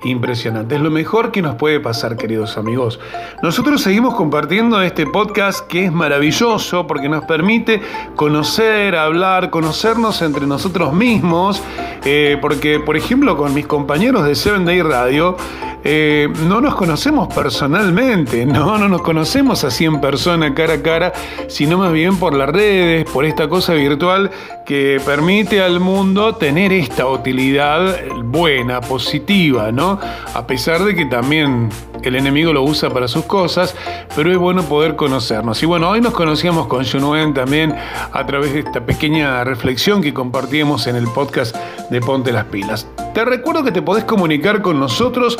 [0.03, 0.75] impresionante.
[0.75, 2.99] Es lo mejor que nos puede pasar, queridos amigos.
[3.43, 7.81] Nosotros seguimos compartiendo este podcast que es maravilloso porque nos permite
[8.15, 11.61] conocer, hablar, conocernos entre nosotros mismos.
[12.03, 15.37] Eh, porque, por ejemplo, con mis compañeros de Seven Day Radio,
[15.83, 21.13] eh, no nos conocemos personalmente, no, no nos conocemos así en persona, cara a cara,
[21.47, 24.29] sino más bien por las redes, por esta cosa virtual
[24.65, 29.90] que permite al mundo tener esta utilidad buena, positiva, ¿no?
[30.33, 31.69] A pesar de que también
[32.03, 33.75] el enemigo lo usa para sus cosas,
[34.15, 35.61] pero es bueno poder conocernos.
[35.63, 37.75] Y bueno, hoy nos conocíamos con Junuen también
[38.11, 41.55] a través de esta pequeña reflexión que compartíamos en el podcast
[41.89, 42.87] de Ponte las Pilas.
[43.13, 45.37] Te recuerdo que te podés comunicar con nosotros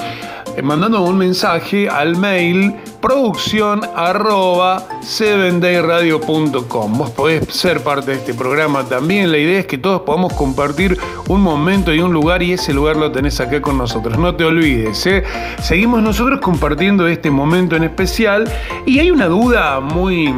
[0.57, 6.97] eh, mandando un mensaje al mail producción arroba 7dayradio.com.
[6.97, 9.31] Vos podés ser parte de este programa también.
[9.31, 10.97] La idea es que todos podamos compartir
[11.27, 14.17] un momento y un lugar y ese lugar lo tenés acá con nosotros.
[14.17, 15.23] No te olvides, ¿eh?
[15.61, 18.43] Seguimos nosotros compartiendo este momento en especial
[18.85, 20.35] y hay una duda muy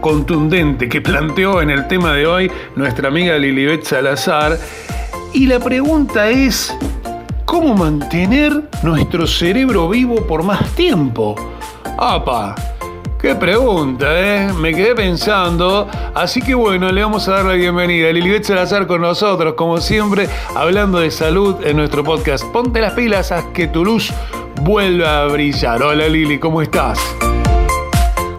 [0.00, 4.56] contundente que planteó en el tema de hoy nuestra amiga Lilibet Salazar.
[5.34, 6.72] Y la pregunta es,
[7.44, 11.34] ¿cómo mantener nuestro cerebro vivo por más tiempo?
[11.98, 12.54] ¡Apa!
[13.20, 14.52] Qué pregunta, ¿eh?
[14.52, 15.88] Me quedé pensando.
[16.14, 19.78] Así que bueno, le vamos a dar la bienvenida a Lilibet Salazar con nosotros, como
[19.78, 22.44] siempre, hablando de salud en nuestro podcast.
[22.52, 24.12] Ponte las pilas, haz que tu luz
[24.62, 25.82] vuelva a brillar.
[25.82, 26.98] Hola Lili, ¿cómo estás?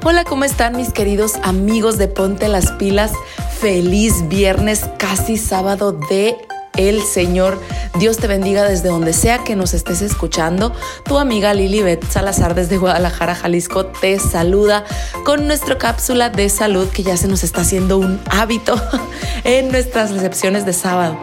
[0.03, 3.11] Hola, ¿cómo están mis queridos amigos de Ponte las pilas?
[3.59, 6.37] Feliz viernes, casi sábado de
[6.77, 7.59] el Señor.
[7.99, 10.71] Dios te bendiga desde donde sea que nos estés escuchando.
[11.05, 14.85] Tu amiga Lilibet Salazar desde Guadalajara, Jalisco, te saluda
[15.25, 18.79] con nuestra cápsula de salud que ya se nos está haciendo un hábito
[19.43, 21.17] en nuestras recepciones de sábado.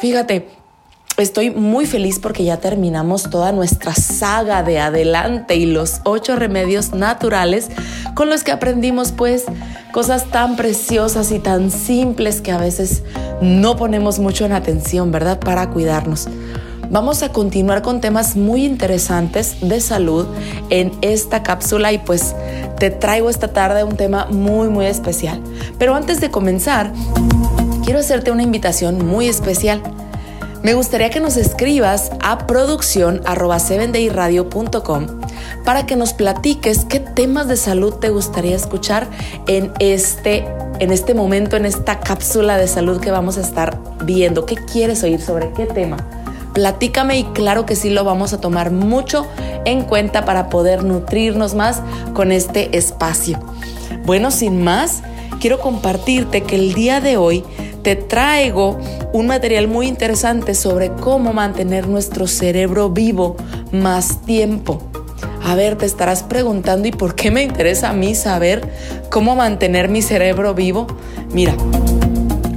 [0.00, 0.57] Fíjate,
[1.18, 6.94] Estoy muy feliz porque ya terminamos toda nuestra saga de adelante y los ocho remedios
[6.94, 7.70] naturales
[8.14, 9.46] con los que aprendimos pues
[9.92, 13.02] cosas tan preciosas y tan simples que a veces
[13.42, 15.40] no ponemos mucho en atención, ¿verdad?
[15.40, 16.28] Para cuidarnos.
[16.88, 20.24] Vamos a continuar con temas muy interesantes de salud
[20.70, 22.36] en esta cápsula y pues
[22.78, 25.42] te traigo esta tarde un tema muy muy especial.
[25.80, 26.92] Pero antes de comenzar,
[27.84, 29.82] quiero hacerte una invitación muy especial.
[30.62, 33.22] Me gustaría que nos escribas a producción
[35.64, 39.06] para que nos platiques qué temas de salud te gustaría escuchar
[39.46, 40.44] en este,
[40.80, 44.46] en este momento, en esta cápsula de salud que vamos a estar viendo.
[44.46, 45.98] ¿Qué quieres oír sobre qué tema?
[46.54, 49.28] Platícame y claro que sí lo vamos a tomar mucho
[49.64, 51.82] en cuenta para poder nutrirnos más
[52.14, 53.38] con este espacio.
[54.04, 55.02] Bueno, sin más,
[55.38, 57.44] quiero compartirte que el día de hoy
[57.82, 58.78] te traigo
[59.12, 63.36] un material muy interesante sobre cómo mantener nuestro cerebro vivo
[63.72, 64.82] más tiempo.
[65.44, 68.70] A ver, te estarás preguntando, ¿y por qué me interesa a mí saber
[69.10, 70.86] cómo mantener mi cerebro vivo?
[71.32, 71.54] Mira,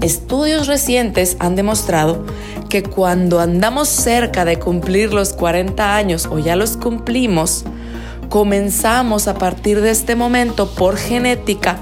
[0.01, 2.25] estudios recientes han demostrado
[2.69, 7.63] que cuando andamos cerca de cumplir los 40 años o ya los cumplimos,
[8.29, 11.77] comenzamos a partir de este momento por genética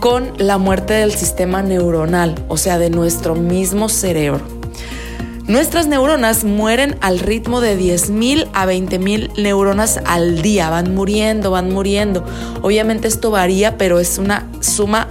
[0.00, 4.42] con la muerte del sistema neuronal, o sea, de nuestro mismo cerebro.
[5.46, 11.70] Nuestras neuronas mueren al ritmo de 10.000 a 20.000 neuronas al día, van muriendo, van
[11.70, 12.24] muriendo.
[12.62, 15.06] Obviamente esto varía, pero es una suma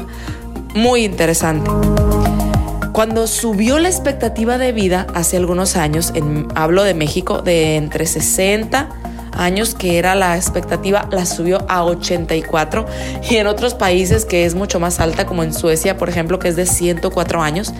[0.74, 1.70] muy interesante.
[2.94, 6.14] Cuando subió la expectativa de vida hace algunos años,
[6.56, 9.03] hablo de México, de entre 60
[9.38, 12.86] años que era la expectativa, la subió a 84
[13.30, 16.48] y en otros países que es mucho más alta, como en Suecia, por ejemplo, que
[16.48, 17.74] es de 104 años,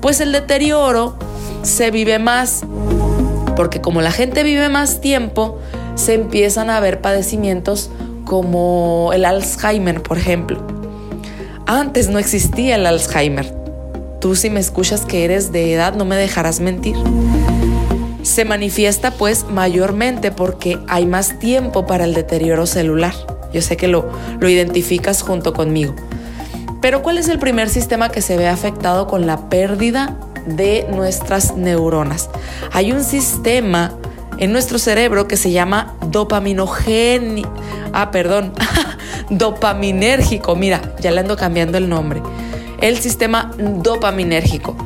[0.00, 1.16] pues el deterioro
[1.62, 2.64] se vive más,
[3.56, 5.58] porque como la gente vive más tiempo,
[5.94, 7.90] se empiezan a ver padecimientos
[8.24, 10.66] como el Alzheimer, por ejemplo.
[11.66, 13.54] Antes no existía el Alzheimer.
[14.20, 16.96] Tú si me escuchas que eres de edad no me dejarás mentir.
[18.22, 23.14] Se manifiesta pues mayormente porque hay más tiempo para el deterioro celular.
[23.52, 24.10] Yo sé que lo,
[24.40, 25.94] lo identificas junto conmigo.
[26.80, 30.16] Pero ¿cuál es el primer sistema que se ve afectado con la pérdida
[30.46, 32.30] de nuestras neuronas?
[32.72, 33.96] Hay un sistema
[34.38, 37.52] en nuestro cerebro que se llama dopaminogénico.
[37.92, 38.52] Ah, perdón.
[39.30, 40.56] dopaminérgico.
[40.56, 42.22] Mira, ya le ando cambiando el nombre.
[42.80, 44.76] El sistema dopaminérgico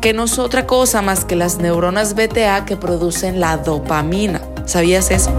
[0.00, 4.40] que no es otra cosa más que las neuronas BTA que producen la dopamina.
[4.64, 5.30] ¿Sabías eso?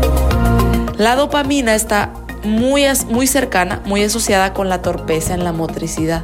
[0.97, 6.23] La dopamina está muy, muy cercana, muy asociada con la torpeza en la motricidad.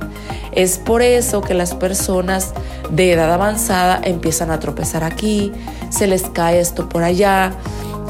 [0.51, 2.53] Es por eso que las personas
[2.91, 5.51] de edad avanzada empiezan a tropezar aquí,
[5.89, 7.53] se les cae esto por allá.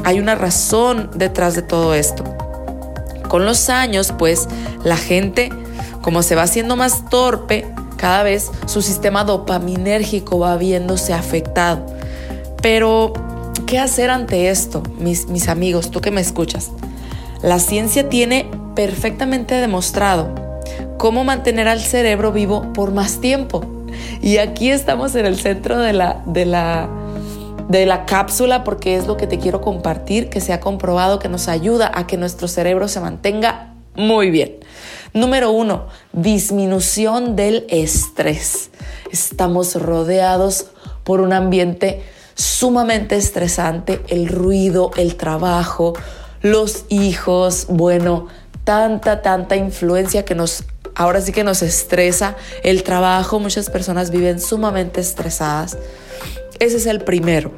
[0.04, 2.24] Hay una razón detrás de todo esto.
[3.28, 4.48] Con los años, pues,
[4.84, 5.50] la gente,
[6.00, 7.66] como se va haciendo más torpe,
[7.98, 11.84] cada vez su sistema dopaminérgico va viéndose afectado.
[12.62, 13.12] Pero,
[13.66, 16.70] ¿qué hacer ante esto, mis, amigos, tú que me escuchas?
[17.42, 20.30] La ciencia tiene perfectamente demostrado
[20.96, 23.64] cómo mantener al cerebro vivo por más tiempo.
[24.22, 26.88] Y aquí estamos en el centro de la, de la,
[27.68, 31.28] de la cápsula porque es lo que te quiero compartir, que se ha comprobado que
[31.28, 34.56] nos ayuda a que nuestro cerebro se mantenga muy bien.
[35.14, 38.70] Número uno, disminución del estrés.
[39.10, 40.66] Estamos rodeados
[41.04, 42.02] por un ambiente
[42.34, 45.94] sumamente estresante, el ruido, el trabajo,
[46.42, 48.28] los hijos, bueno,
[48.64, 54.40] tanta, tanta influencia que nos, ahora sí que nos estresa, el trabajo, muchas personas viven
[54.40, 55.78] sumamente estresadas.
[56.60, 57.50] Ese es el primero.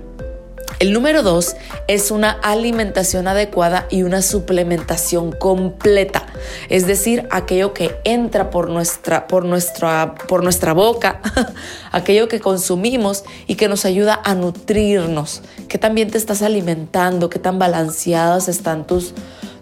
[0.80, 1.56] El número dos
[1.88, 6.24] es una alimentación adecuada y una suplementación completa,
[6.70, 11.20] es decir, aquello que entra por nuestra, por nuestra, por nuestra boca,
[11.92, 15.42] aquello que consumimos y que nos ayuda a nutrirnos.
[15.68, 17.28] ¿Qué también te estás alimentando?
[17.28, 19.12] ¿Qué tan balanceadas están tus,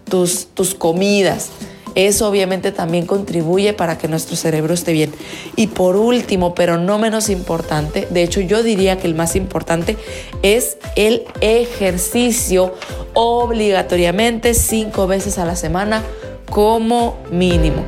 [0.09, 1.49] tus, tus comidas?
[1.95, 5.11] Eso obviamente también contribuye para que nuestro cerebro esté bien.
[5.55, 9.97] Y por último, pero no menos importante, de hecho yo diría que el más importante
[10.41, 12.73] es el ejercicio
[13.13, 16.03] obligatoriamente cinco veces a la semana
[16.49, 17.85] como mínimo.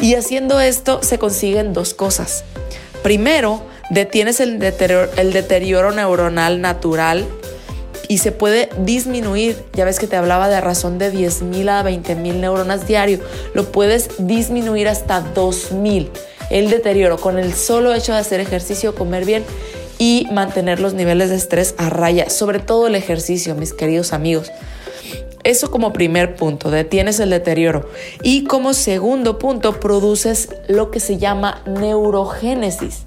[0.00, 2.44] Y haciendo esto se consiguen dos cosas.
[3.02, 7.26] Primero, detienes el deterioro, el deterioro neuronal natural
[8.08, 9.56] y se puede disminuir.
[9.74, 13.20] Ya ves que te hablaba de razón de 10.000 a 20.000 neuronas diario.
[13.54, 16.08] Lo puedes disminuir hasta 2.000.
[16.50, 19.44] El deterioro con el solo hecho de hacer ejercicio, comer bien
[19.98, 22.28] y mantener los niveles de estrés a raya.
[22.30, 24.50] Sobre todo el ejercicio, mis queridos amigos.
[25.44, 27.88] Eso como primer punto, detienes el deterioro.
[28.22, 33.04] Y como segundo punto, produces lo que se llama neurogénesis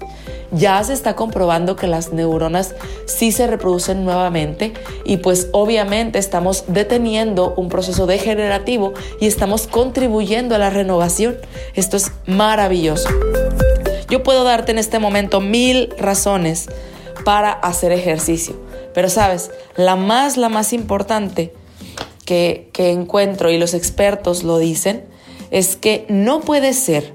[0.50, 2.74] ya se está comprobando que las neuronas
[3.06, 4.72] sí se reproducen nuevamente
[5.04, 11.36] y pues obviamente estamos deteniendo un proceso degenerativo y estamos contribuyendo a la renovación.
[11.74, 13.08] Esto es maravilloso.
[14.08, 16.68] Yo puedo darte en este momento mil razones
[17.24, 18.58] para hacer ejercicio,
[18.94, 21.52] pero sabes, la más, la más importante
[22.28, 25.06] que, encuentro y los expertos lo dicen
[25.50, 27.14] es que no puede ser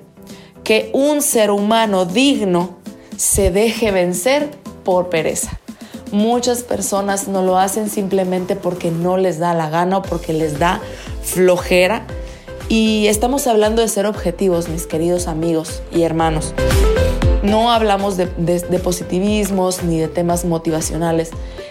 [0.63, 2.77] que un ser humano digno
[3.15, 4.49] se deje vencer
[4.83, 5.59] por pereza.
[6.11, 10.57] Muchas personas no lo hacen simplemente porque no les da la gana o porque les
[10.57, 10.81] da
[11.21, 12.07] flojera.
[12.67, 16.55] Y estamos hablando de ser objetivos, mis queridos amigos y hermanos.
[17.43, 18.25] No hablamos de,
[18.83, 21.29] positivismos ni de temas motivacionales.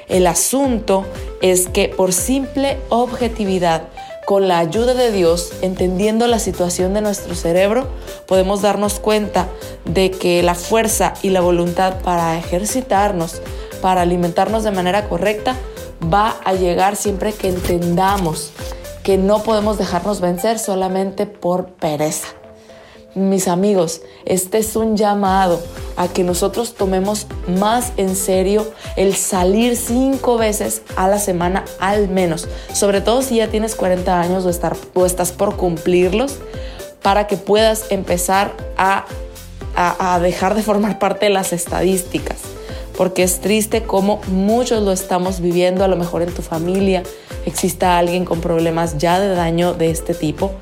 [0.08, 1.04] El asunto
[1.40, 3.82] es que por simple objetividad
[4.26, 7.88] con la ayuda de Dios, entendiendo la situación de nuestro cerebro,
[8.26, 9.48] podemos darnos cuenta
[9.84, 13.42] de que la fuerza y la voluntad para ejercitarnos
[13.82, 15.56] para alimentarnos de manera correcta
[16.02, 18.52] va a llegar siempre que entendamos
[19.02, 22.28] que no podemos dejarnos vencer solamente por pereza.
[23.14, 25.60] Mis amigos, este es un llamado
[25.96, 32.08] a que nosotros tomemos más en serio el salir cinco veces a la semana al
[32.08, 36.38] menos, sobre todo si ya tienes 40 años o, estar, o estás por cumplirlos,
[37.02, 39.04] para que puedas empezar a,
[39.74, 42.38] a, a dejar de formar parte de las estadísticas
[42.96, 47.02] porque es triste como muchos lo estamos viviendo, a lo mejor en tu familia
[47.46, 50.52] exista alguien con problemas ya de daño de este tipo.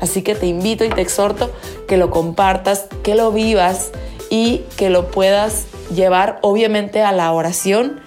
[0.00, 1.52] Así que te invito y te exhorto
[1.88, 3.90] que lo compartas, que lo vivas
[4.30, 8.00] y que lo puedas llevar obviamente a la oración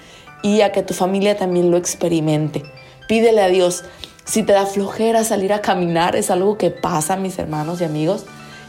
[0.44, 2.64] y a que tu familia también lo experimente.
[3.08, 3.84] Pídele a Dios.
[4.26, 8.26] Si te da flojera salir a caminar, es algo que pasa, mis hermanos y amigos.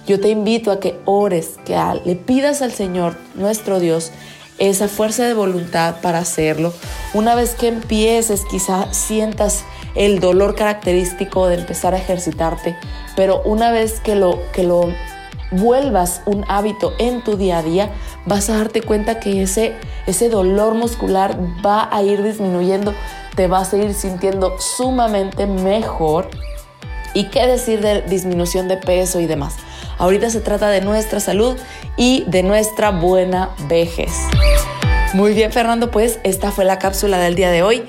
[0.07, 4.13] Yo te invito a que ores, que le pidas al Señor, nuestro Dios,
[4.61, 6.73] esa fuerza de voluntad para hacerlo.
[7.13, 9.65] Una vez que empieces, quizá sientas
[9.97, 12.77] el dolor característico de empezar a ejercitarte,
[13.17, 14.89] pero una vez que lo, que lo
[15.51, 17.91] vuelvas un hábito en tu día a día,
[18.27, 19.75] vas a darte cuenta que ese,
[20.07, 22.95] ese dolor muscular va a ir disminuyendo,
[23.35, 26.29] te vas a ir sintiendo sumamente mejor.
[27.15, 29.57] ¿Y qué decir de disminución de peso y demás?
[30.01, 31.57] Ahorita se trata de nuestra salud
[31.99, 34.11] y de nuestra buena vejez.
[35.13, 37.83] Muy bien, Fernando, pues esta fue la cápsula del día de hoy.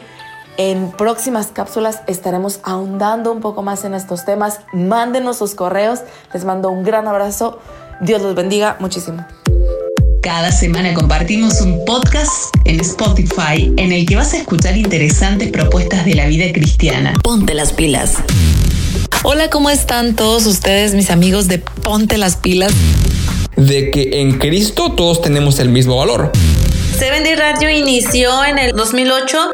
[0.57, 4.59] En próximas cápsulas estaremos ahondando un poco más en estos temas.
[4.73, 6.01] Mándenos sus correos.
[6.33, 7.59] Les mando un gran abrazo.
[8.01, 9.25] Dios los bendiga muchísimo.
[10.21, 16.03] Cada semana compartimos un podcast en Spotify en el que vas a escuchar interesantes propuestas
[16.03, 17.13] de la vida cristiana.
[17.23, 18.17] Ponte las pilas.
[19.23, 22.71] Hola, ¿cómo están todos ustedes, mis amigos de Ponte las pilas?
[23.55, 26.31] De que en Cristo todos tenemos el mismo valor.
[26.97, 29.51] Seven Day Radio inició en el 2008.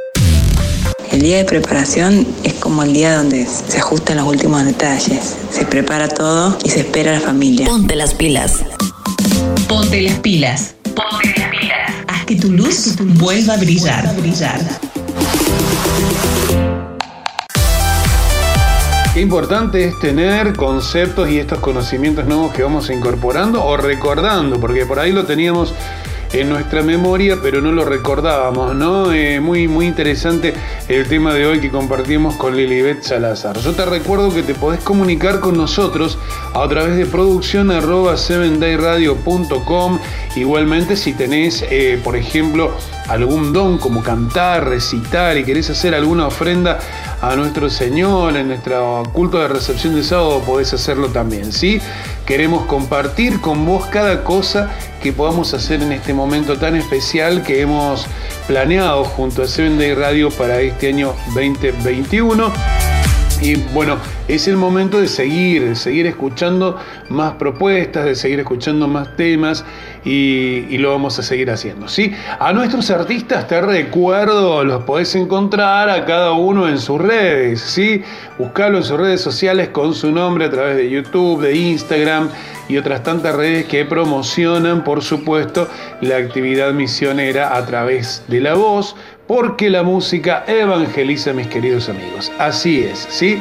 [1.12, 5.36] El día de preparación es como el día donde se ajustan los últimos detalles.
[5.52, 7.66] Se prepara todo y se espera a la familia.
[7.68, 8.56] Ponte las pilas.
[9.68, 10.76] Ponte las pilas.
[10.84, 11.92] Ponte las pilas.
[12.08, 14.16] Haz que tu luz vuelva a brillar.
[14.16, 14.60] brillar.
[19.18, 24.86] Qué importante es tener conceptos y estos conocimientos nuevos que vamos incorporando o recordando, porque
[24.86, 25.74] por ahí lo teníamos
[26.34, 29.12] en nuestra memoria, pero no lo recordábamos, ¿no?
[29.14, 30.54] Eh, muy, muy interesante
[30.88, 33.58] el tema de hoy que compartimos con Lilibet Salazar.
[33.60, 36.18] Yo te recuerdo que te podés comunicar con nosotros
[36.54, 40.00] a través de producción arroba 7dayradio.com.
[40.36, 42.72] Igualmente, si tenés, eh, por ejemplo,
[43.08, 46.80] algún don como cantar, recitar y querés hacer alguna ofrenda
[47.22, 51.80] a nuestro Señor en nuestro culto de recepción de sábado, podés hacerlo también, ¿sí?
[52.28, 54.70] Queremos compartir con vos cada cosa
[55.02, 58.06] que podamos hacer en este momento tan especial que hemos
[58.48, 62.97] planeado junto a Seven Day Radio para este año 2021.
[63.40, 66.78] Y bueno, es el momento de seguir, de seguir escuchando
[67.10, 69.64] más propuestas, de seguir escuchando más temas
[70.04, 71.88] y, lo vamos a seguir haciendo.
[71.88, 72.14] ¿sí?
[72.40, 77.62] A nuestros artistas te recuerdo, los podés encontrar a cada uno en sus redes.
[77.62, 78.02] ¿sí?
[78.40, 82.30] Buscalo en sus redes sociales con su nombre a través de YouTube, de Instagram
[82.68, 85.70] y otras tantas redes que promocionan, por supuesto,
[86.02, 88.96] la actividad misionera a través de la voz
[89.28, 92.32] porque la música evangeliza, mis queridos amigos.
[92.40, 93.38] Así es, ¿sí?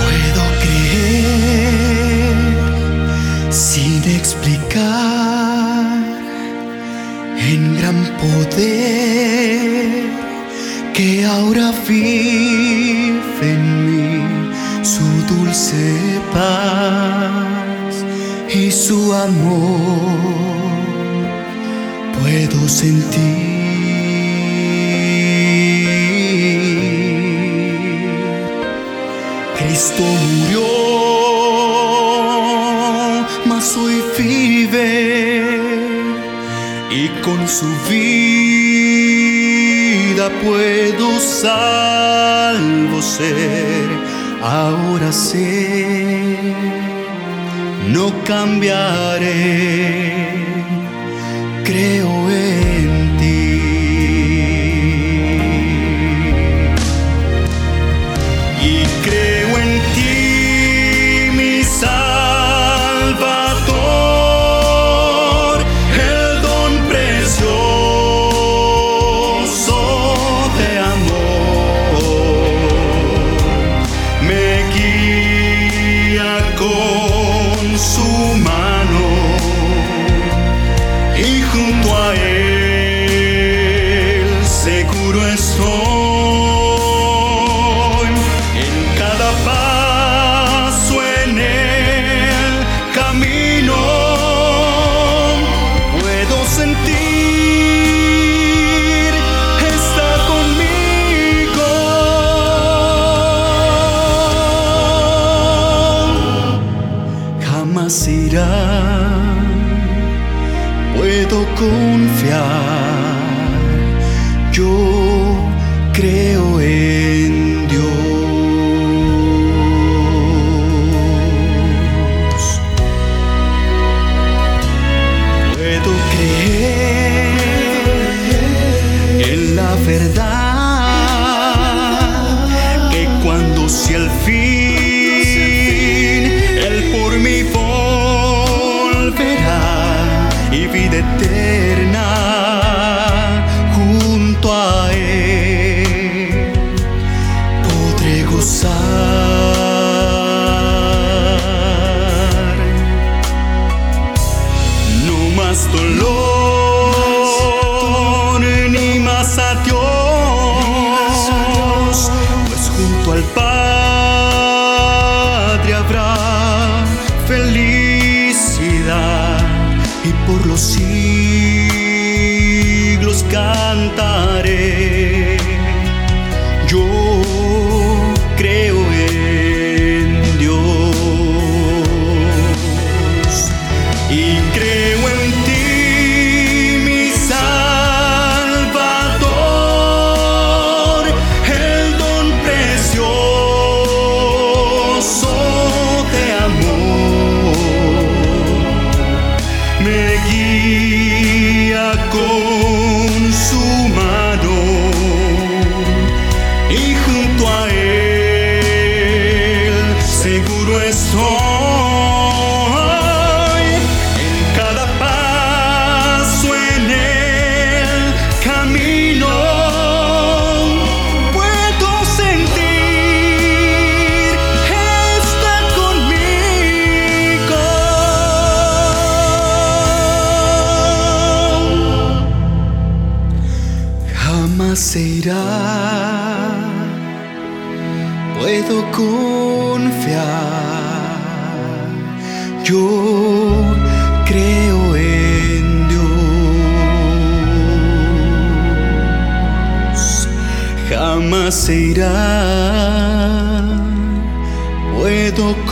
[0.00, 1.92] Puedo creer
[3.52, 5.44] sin explicar
[7.36, 10.04] en gran poder
[10.94, 16.03] que ahora vive en mí su dulce
[16.34, 17.94] paz
[18.52, 20.44] y su amor
[22.18, 23.44] puedo sentir.
[29.58, 30.66] Cristo murió,
[33.46, 35.64] mas hoy vive
[36.90, 39.04] y con su vida
[40.44, 43.88] puedo salvo ser.
[44.42, 45.73] Ahora sé,
[47.94, 49.30] no cambiaré,
[51.64, 52.73] creo en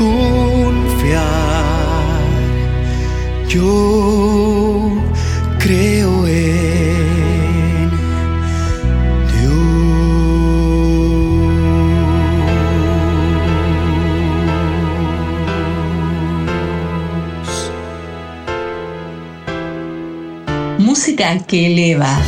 [0.03, 1.23] confiar.
[3.49, 4.93] Yo
[5.59, 6.73] creo en
[20.79, 22.22] Música que eleva.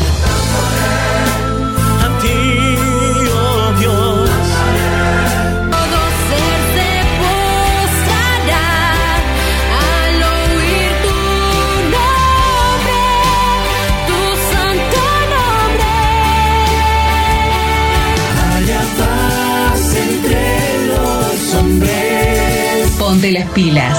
[23.55, 23.97] Pilas.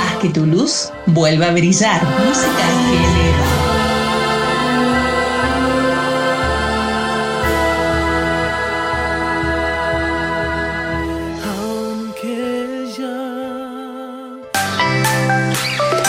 [0.00, 2.02] Haz que tu luz vuelva a brillar.
[2.26, 3.46] Música que eleva.
[11.60, 13.12] Aunque ya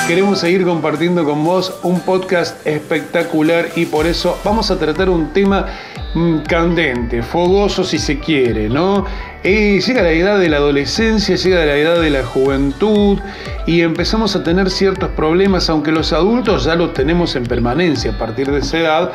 [0.08, 5.34] Queremos seguir compartiendo con vos un podcast espectacular y por eso vamos a tratar un
[5.34, 5.66] tema
[6.14, 9.06] mm, candente, fogoso si se quiere, ¿no?
[9.44, 13.20] Llega la edad de la adolescencia, llega la edad de la juventud
[13.68, 18.18] y empezamos a tener ciertos problemas, aunque los adultos ya los tenemos en permanencia a
[18.18, 19.12] partir de esa edad,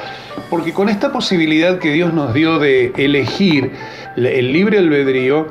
[0.51, 3.73] porque con esta posibilidad que Dios nos dio de elegir
[4.17, 5.47] el libre albedrío,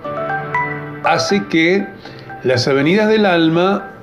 [1.04, 1.88] hace que
[2.44, 3.94] las avenidas del alma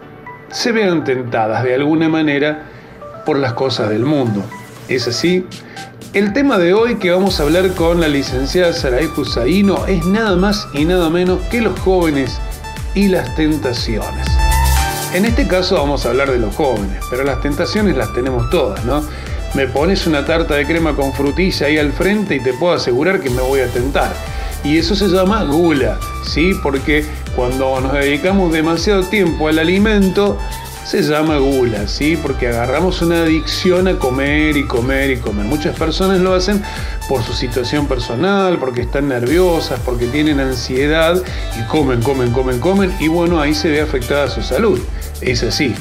[0.49, 2.65] se vean tentadas de alguna manera
[3.25, 4.45] por las cosas del mundo.
[4.89, 5.47] ¿Es así?
[6.15, 10.37] El tema de hoy que vamos a hablar con la licenciada Saraí Husaino es nada
[10.37, 12.39] más y nada menos que los jóvenes
[12.95, 14.25] y las tentaciones.
[15.13, 18.85] En este caso vamos a hablar de los jóvenes, pero las tentaciones las tenemos todas,
[18.85, 19.03] ¿no?
[19.55, 23.21] Me pones una tarta de crema con frutilla ahí al frente y te puedo asegurar
[23.21, 24.15] que me voy a tentar.
[24.63, 26.53] Y eso se llama gula, ¿sí?
[26.63, 27.05] Porque
[27.35, 30.39] cuando nos dedicamos demasiado tiempo al alimento,
[30.85, 32.17] se llama gula, ¿sí?
[32.17, 35.47] Porque agarramos una adicción a comer y comer y comer.
[35.47, 36.63] Muchas personas lo hacen
[37.09, 41.21] por su situación personal, porque están nerviosas, porque tienen ansiedad
[41.59, 44.81] y comen, comen, comen, comen y bueno, ahí se ve afectada su salud.
[45.21, 45.75] Es así.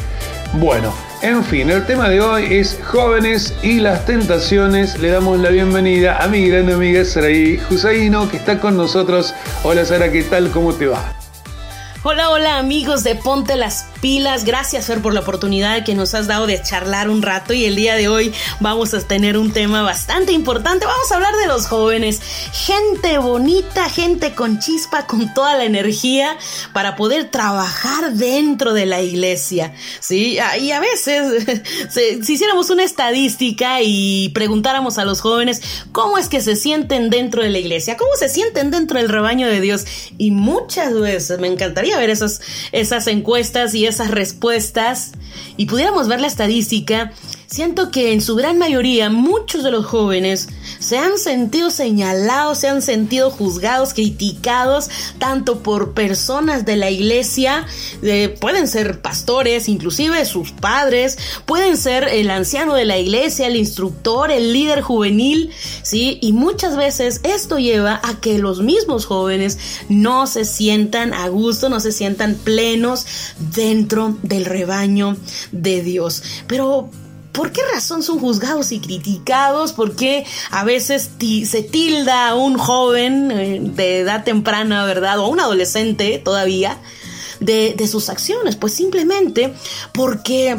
[0.54, 5.00] Bueno, en fin, el tema de hoy es jóvenes y las tentaciones.
[5.00, 9.34] Le damos la bienvenida a mi grande amiga Saraí Husaino, que está con nosotros.
[9.64, 10.52] Hola Sara, ¿qué tal?
[10.52, 11.14] ¿Cómo te va?
[12.04, 14.44] Hola, hola amigos de Ponte las Pilas.
[14.44, 17.78] Gracias Fer por la oportunidad que nos has dado de charlar un rato y el
[17.78, 20.86] día de hoy vamos a tener un tema bastante importante.
[20.86, 22.20] Vamos a hablar de los jóvenes.
[22.52, 26.36] Gente bonita, gente con chispa, con toda la energía
[26.74, 29.74] para poder trabajar dentro de la iglesia.
[30.02, 31.62] Sí, y a veces
[32.26, 35.62] si hiciéramos una estadística y preguntáramos a los jóvenes
[35.94, 39.48] cómo es que se sienten dentro de la iglesia, cómo se sienten dentro del rebaño
[39.48, 39.86] de Dios
[40.18, 42.42] y muchas veces me encantaría ver esas,
[42.74, 45.12] esas encuestas y esas respuestas
[45.58, 47.12] y pudiéramos ver la estadística,
[47.54, 50.50] siento que en su gran mayoría muchos de los jóvenes
[50.80, 54.90] se han sentido señalados, se han sentido juzgados, criticados,
[55.20, 57.68] tanto por personas de la iglesia,
[58.40, 64.32] pueden ser pastores, inclusive sus padres, pueden ser el anciano de la iglesia, el instructor,
[64.32, 65.52] el líder juvenil,
[65.84, 66.18] ¿sí?
[66.24, 71.70] Y muchas veces esto lleva a que los mismos jóvenes no se sientan a gusto,
[71.70, 73.06] no se sientan plenos
[73.38, 75.18] dentro del rebaño
[75.52, 76.24] de Dios.
[76.48, 76.90] Pero
[77.34, 79.74] ¿Por qué razón son juzgados y criticados?
[79.74, 81.10] ¿Por qué a veces
[81.46, 85.20] se tilda a un joven eh, de edad temprana, verdad?
[85.20, 86.80] O a un adolescente todavía
[87.40, 88.56] de, de sus acciones.
[88.56, 89.52] Pues simplemente
[89.94, 90.58] porque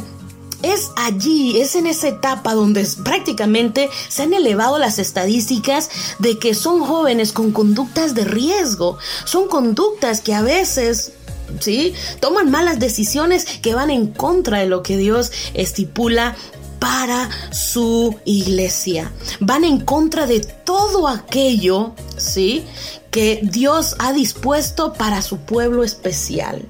[0.62, 6.54] es allí, es en esa etapa donde prácticamente se han elevado las estadísticas de que
[6.54, 8.98] son jóvenes con conductas de riesgo.
[9.24, 11.12] Son conductas que a veces
[11.60, 11.94] ¿sí?
[12.20, 16.36] Toman malas decisiones que van en contra de lo que Dios estipula
[16.84, 19.10] para su iglesia.
[19.40, 22.62] Van en contra de todo aquello, ¿sí?
[23.10, 26.68] Que Dios ha dispuesto para su pueblo especial.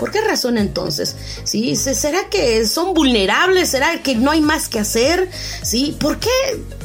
[0.00, 1.14] ¿Por qué razón entonces?
[1.44, 1.76] ¿Sí?
[1.76, 3.68] ¿Será que son vulnerables?
[3.68, 5.30] ¿Será que no hay más que hacer?
[5.62, 5.94] ¿Sí?
[6.00, 6.30] ¿Por qué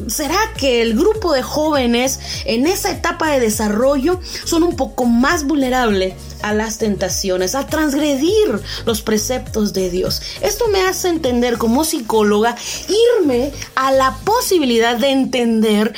[0.08, 5.46] será que el grupo de jóvenes en esa etapa de desarrollo son un poco más
[5.46, 10.22] vulnerables a las tentaciones, a transgredir los preceptos de Dios?
[10.42, 12.58] Esto me hace entender como psicóloga
[13.22, 15.94] irme a la posibilidad de entender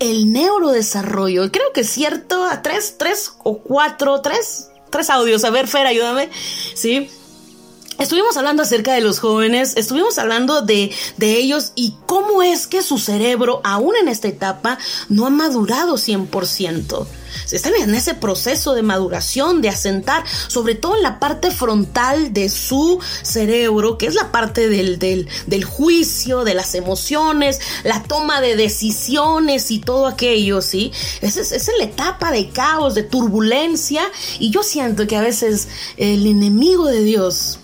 [0.00, 1.50] el neurodesarrollo.
[1.50, 5.44] Creo que es cierto, a tres, tres o cuatro, tres tres audios.
[5.44, 6.28] A ver, Fer, ayúdame.
[6.74, 7.10] Sí.
[7.98, 12.82] Estuvimos hablando acerca de los jóvenes, estuvimos hablando de, de, ellos y cómo es que
[12.82, 14.78] su cerebro, aún en esta etapa,
[15.08, 17.06] no ha madurado 100%
[17.52, 22.48] están en ese proceso de maduración, de asentar, sobre todo en la parte frontal de
[22.48, 28.56] su cerebro, que es la parte del, del, juicio, de las emociones, la toma de
[28.56, 30.92] decisiones y todo aquello, ¿sí?
[31.20, 34.02] Esa es, es la etapa de caos, de turbulencia,
[34.38, 37.58] y yo siento que a veces el enemigo de Dios,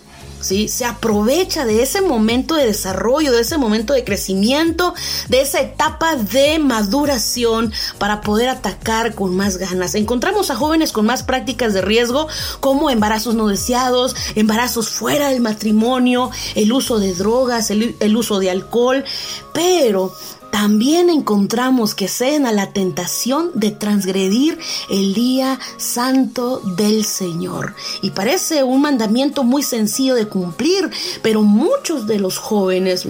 [0.44, 4.94] se aprovecha de ese momento de desarrollo, de ese momento de crecimiento,
[5.28, 9.94] de esa etapa de maduración para poder atacar con más ganas.
[9.94, 12.28] Encontramos a jóvenes con más prácticas de riesgo
[12.60, 18.38] como embarazos no deseados, embarazos fuera del matrimonio, el uso de drogas, el, el uso
[18.38, 19.04] de alcohol,
[19.52, 20.14] pero
[20.54, 24.56] también encontramos que ceden a la tentación de transgredir
[24.88, 27.74] el día santo del Señor.
[28.02, 30.88] Y parece un mandamiento muy sencillo de cumplir,
[31.22, 33.04] pero muchos de los jóvenes,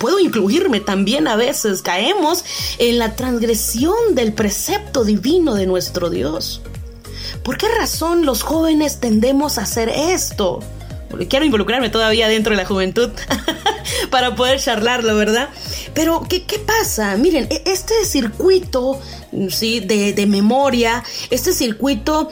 [0.00, 2.44] puedo incluirme también a veces, caemos
[2.78, 6.62] en la transgresión del precepto divino de nuestro Dios.
[7.44, 10.64] ¿Por qué razón los jóvenes tendemos a hacer esto?
[11.28, 13.10] Quiero involucrarme todavía dentro de la juventud
[14.10, 15.48] para poder charlarlo, ¿verdad?
[15.94, 17.16] Pero, ¿qué, pasa?
[17.16, 19.00] Miren, e, este circuito
[19.50, 19.80] ¿sí?
[19.80, 22.30] de, memoria, este circuito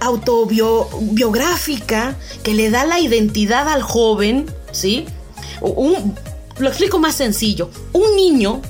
[0.00, 5.06] autobiográfica que le da la identidad al joven, ¿sí?
[5.60, 7.70] lo explico más sencillo.
[7.92, 8.60] Un niño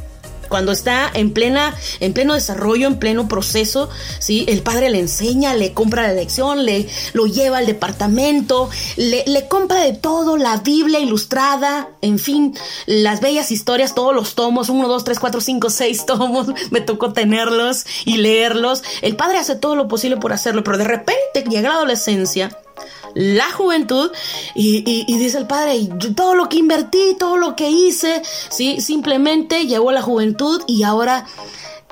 [0.52, 3.88] cuando está en plena, en pleno desarrollo, en pleno proceso,
[4.18, 4.44] ¿sí?
[4.48, 9.48] El padre le enseña, le compra la lección, le lo lleva al departamento, le, le
[9.48, 14.88] compra de todo, la Biblia ilustrada, en fin, las bellas historias, todos los tomos, uno,
[14.88, 18.82] dos, tres, cuatro, cinco, seis tomos, me tocó tenerlos y leerlos.
[19.00, 22.58] El padre hace todo lo posible por hacerlo, pero de repente llega la adolescencia
[23.14, 24.10] la juventud
[24.54, 28.80] y, dice el padre, todo lo que invertí, todo lo que hice, ¿sí?
[28.80, 31.26] simplemente llegó la juventud y ahora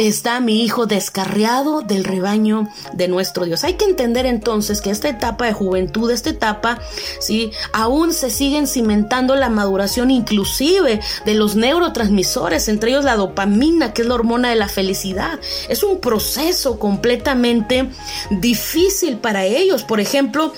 [0.09, 3.65] está mi hijo descarriado del rebaño de nuestro Dios.
[3.65, 6.79] Hay que entender entonces que esta etapa de juventud, esta etapa,
[7.19, 7.53] ¿sí?
[7.73, 14.03] aún se siguen cimentando la maduración inclusive de los neurotransmisores, entre ellos la dopamina, que
[14.03, 15.39] es la hormona de la felicidad.
[15.69, 17.91] Es un proceso completamente
[18.31, 19.83] difícil para ellos.
[19.83, 20.55] Por ejemplo,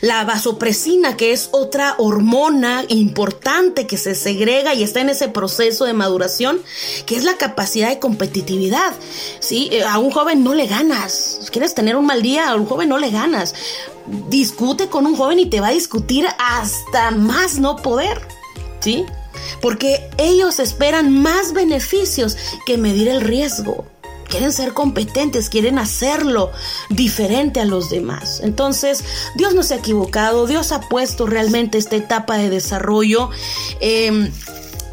[0.00, 5.84] la vasopresina, que es otra hormona importante que se segrega y está en ese proceso
[5.84, 6.60] de maduración,
[7.06, 8.92] que es la capacidad de competitividad.
[9.40, 9.68] ¿sí?
[9.72, 11.40] Eh, a un joven no le ganas.
[11.50, 12.50] ¿Quieres tener un mal día?
[12.50, 13.54] A un joven no le ganas.
[14.28, 18.20] Discute con un joven y te va a discutir hasta más no poder.
[18.80, 19.04] ¿Sí?
[19.60, 23.86] Porque ellos esperan más beneficios que medir el riesgo
[24.30, 26.52] quieren ser competentes, quieren hacerlo
[26.88, 28.40] diferente a los demás.
[28.42, 29.04] Entonces,
[29.34, 33.30] Dios no se ha equivocado, Dios ha puesto realmente esta etapa de desarrollo.
[33.80, 34.30] Eh,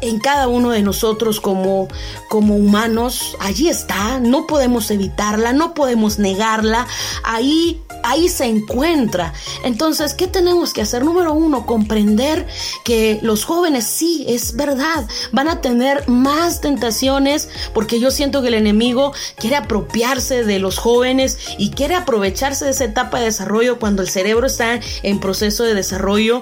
[0.00, 1.88] en cada uno de nosotros como,
[2.28, 6.86] como humanos, allí está, no podemos evitarla, no podemos negarla,
[7.24, 9.32] ahí, ahí se encuentra.
[9.64, 11.04] Entonces, ¿qué tenemos que hacer?
[11.04, 12.46] Número uno, comprender
[12.84, 18.48] que los jóvenes sí, es verdad, van a tener más tentaciones porque yo siento que
[18.48, 23.78] el enemigo quiere apropiarse de los jóvenes y quiere aprovecharse de esa etapa de desarrollo
[23.78, 26.40] cuando el cerebro está en proceso de desarrollo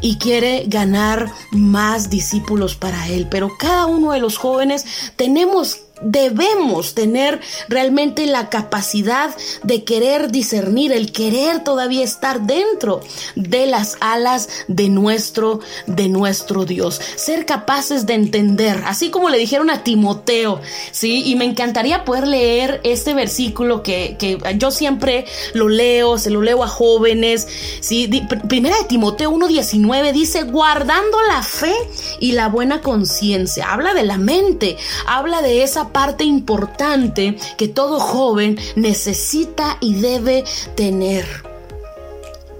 [0.00, 4.84] y quiere ganar más discípulos para él, pero cada uno de los jóvenes
[5.16, 13.00] tenemos debemos tener realmente la capacidad de querer discernir, el querer todavía estar dentro
[13.34, 17.00] de las alas de nuestro, de nuestro Dios.
[17.16, 20.60] Ser capaces de entender, así como le dijeron a Timoteo,
[20.92, 21.22] ¿sí?
[21.26, 26.42] Y me encantaría poder leer este versículo que, que yo siempre lo leo, se lo
[26.42, 27.46] leo a jóvenes,
[27.80, 28.08] ¿sí?
[28.48, 31.74] Primera de Timoteo 1.19 dice, guardando la fe
[32.18, 33.72] y la buena conciencia.
[33.72, 34.76] Habla de la mente,
[35.06, 41.26] habla de esa parte importante que todo joven necesita y debe tener.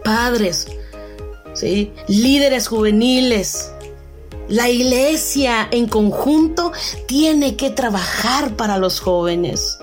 [0.05, 0.67] Padres,
[1.55, 1.93] ¿sí?
[2.09, 3.73] líderes juveniles,
[4.49, 6.73] la iglesia en conjunto
[7.07, 9.79] tiene que trabajar para los jóvenes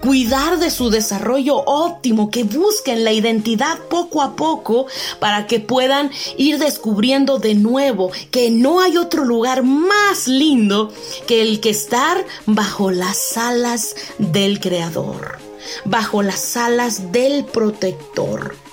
[0.00, 4.86] cuidar de su desarrollo óptimo, que busquen la identidad poco a poco
[5.20, 10.92] para que puedan ir descubriendo de nuevo que no hay otro lugar más lindo
[11.26, 15.38] que el que estar bajo las alas del Creador,
[15.84, 18.67] bajo las alas del protector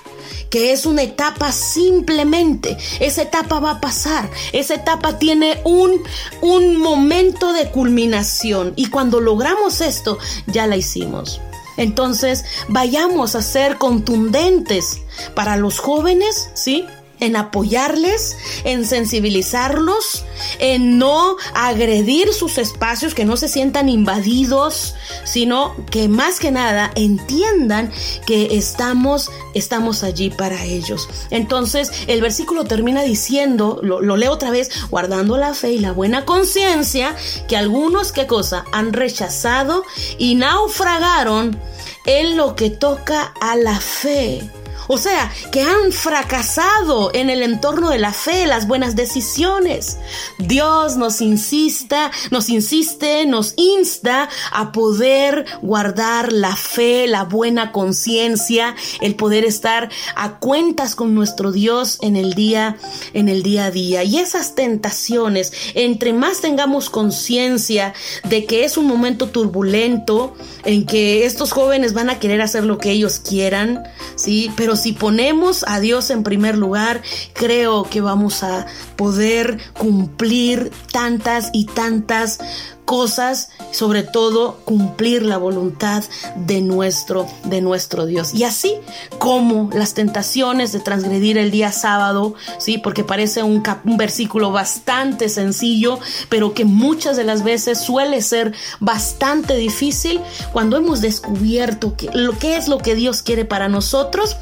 [0.50, 2.78] que es una etapa simplemente.
[3.00, 4.30] Esa etapa va a pasar.
[4.54, 6.02] Esa etapa tiene un,
[6.42, 8.74] un momento de culminación.
[8.76, 10.18] Y cuando logramos esto,
[10.48, 11.42] ya la hicimos.
[11.78, 15.02] Entonces, vayamos a ser contundentes
[15.34, 16.86] para los jóvenes, ¿sí?
[17.20, 20.26] En apoyarles, en sensibilizarlos,
[20.60, 26.92] en no agredir sus espacios, que no se sientan invadidos, sino que más que nada
[26.96, 27.92] entiendan
[28.26, 31.08] que estamos, estamos allí para ellos.
[31.30, 35.92] Entonces el versículo termina diciendo, lo, lo leo otra vez, guardando la fe y la
[35.92, 37.16] buena conciencia,
[37.48, 38.66] que algunos, ¿qué cosa?
[38.72, 39.84] Han rechazado
[40.18, 41.60] y naufragaron
[42.06, 44.42] en lo que toca a la fe.
[44.88, 49.98] O sea, que han fracasado en el entorno de la fe, las buenas decisiones.
[50.38, 58.76] Dios nos insista, nos insiste, nos insta a poder guardar la fe, la buena conciencia,
[59.02, 62.78] el poder estar a cuentas con nuestro Dios en el día
[63.14, 64.04] en el día a día.
[64.04, 71.26] Y esas tentaciones, entre más tengamos conciencia de que es un momento turbulento en que
[71.26, 73.84] estos jóvenes van a querer hacer lo que ellos quieran,
[74.16, 77.02] sí, pero si ponemos a Dios en primer lugar,
[77.34, 78.66] creo que vamos a
[78.96, 82.40] poder cumplir tantas y tantas
[82.86, 86.04] cosas, sobre todo cumplir la voluntad
[86.36, 88.34] de nuestro de nuestro Dios.
[88.34, 88.76] Y así
[89.18, 93.64] como las tentaciones de transgredir el día sábado, sí, porque parece un,
[93.98, 100.22] versículo bastante sencillo, pero que muchas de las veces suele ser bastante difícil
[100.54, 104.38] cuando hemos descubierto que, lo que es lo que Dios quiere para nosotros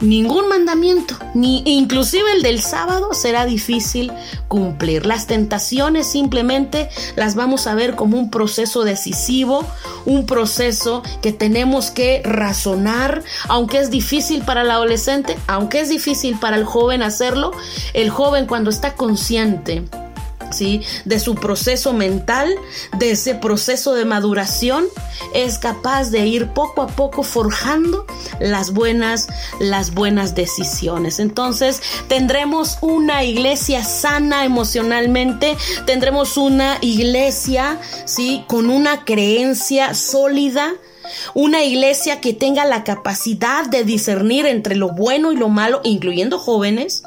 [0.00, 4.12] ningún mandamiento, ni inclusive el del sábado será difícil
[4.48, 5.06] cumplir.
[5.06, 9.64] Las tentaciones simplemente las vamos a ver como un proceso decisivo,
[10.04, 16.38] un proceso que tenemos que razonar, aunque es difícil para el adolescente, aunque es difícil
[16.38, 17.52] para el joven hacerlo,
[17.94, 19.84] el joven cuando está consciente
[20.50, 20.82] ¿sí?
[21.04, 22.54] de su proceso mental,
[22.98, 24.84] de ese proceso de maduración,
[25.34, 28.06] es capaz de ir poco a poco forjando
[28.40, 29.28] las buenas,
[29.60, 31.18] las buenas decisiones.
[31.18, 38.44] Entonces tendremos una iglesia sana emocionalmente, tendremos una iglesia, ¿sí?
[38.46, 40.74] Con una creencia sólida,
[41.34, 46.38] una iglesia que tenga la capacidad de discernir entre lo bueno y lo malo, incluyendo
[46.38, 47.02] jóvenes,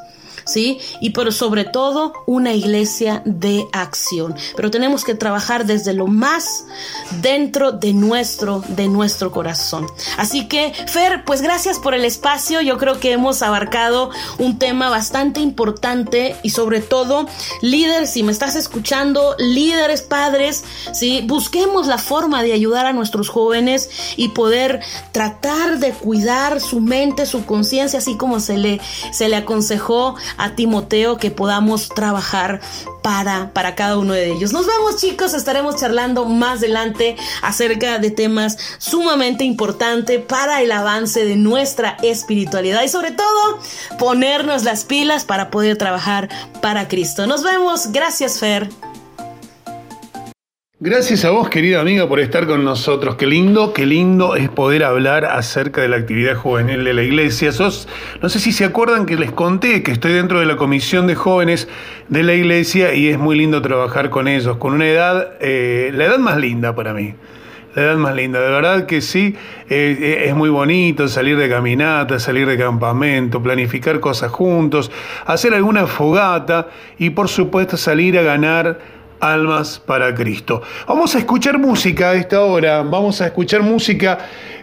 [0.50, 0.78] ¿sí?
[1.00, 4.34] Y pero sobre todo una iglesia de acción.
[4.56, 6.64] Pero tenemos que trabajar desde lo más
[7.22, 9.86] dentro de nuestro, de nuestro corazón.
[10.16, 12.60] Así que, Fer, pues gracias por el espacio.
[12.60, 17.26] Yo creo que hemos abarcado un tema bastante importante y sobre todo,
[17.62, 21.22] líderes, si me estás escuchando, líderes, padres, ¿sí?
[21.26, 24.80] Busquemos la forma de ayudar a nuestros jóvenes y poder
[25.12, 28.80] tratar de cuidar su mente, su conciencia, así como se le,
[29.12, 32.60] se le aconsejó a Timoteo que podamos trabajar
[33.02, 34.52] para, para cada uno de ellos.
[34.52, 41.24] Nos vemos chicos, estaremos charlando más adelante acerca de temas sumamente importantes para el avance
[41.24, 43.58] de nuestra espiritualidad y sobre todo
[43.98, 46.28] ponernos las pilas para poder trabajar
[46.60, 47.26] para Cristo.
[47.26, 48.89] Nos vemos, gracias Fer.
[50.82, 53.16] Gracias a vos, querida amiga, por estar con nosotros.
[53.16, 57.52] Qué lindo, qué lindo es poder hablar acerca de la actividad juvenil de la iglesia.
[57.52, 57.86] Sos,
[58.22, 61.16] no sé si se acuerdan que les conté que estoy dentro de la comisión de
[61.16, 61.68] jóvenes
[62.08, 66.06] de la iglesia y es muy lindo trabajar con ellos, con una edad, eh, la
[66.06, 67.12] edad más linda para mí.
[67.74, 69.36] La edad más linda, de verdad que sí,
[69.68, 74.90] eh, es muy bonito salir de caminata, salir de campamento, planificar cosas juntos,
[75.26, 80.62] hacer alguna fogata y por supuesto salir a ganar almas para Cristo.
[80.88, 84.18] Vamos a escuchar música a esta hora, vamos a escuchar música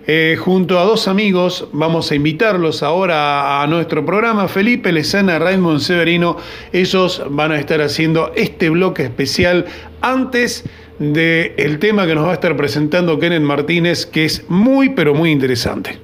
[0.09, 5.79] eh, junto a dos amigos, vamos a invitarlos ahora a, nuestro programa, Felipe Lezana, Raymond
[5.79, 6.37] Severino,
[6.71, 9.65] ellos van a estar haciendo este bloque especial
[10.01, 10.63] antes
[10.97, 15.13] del el tema que nos va a estar presentando Kenneth Martínez, que es muy pero
[15.13, 15.99] muy interesante.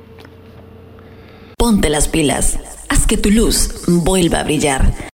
[1.57, 2.59] Ponte las pilas,
[2.89, 5.12] haz que tu luz vuelva a brillar.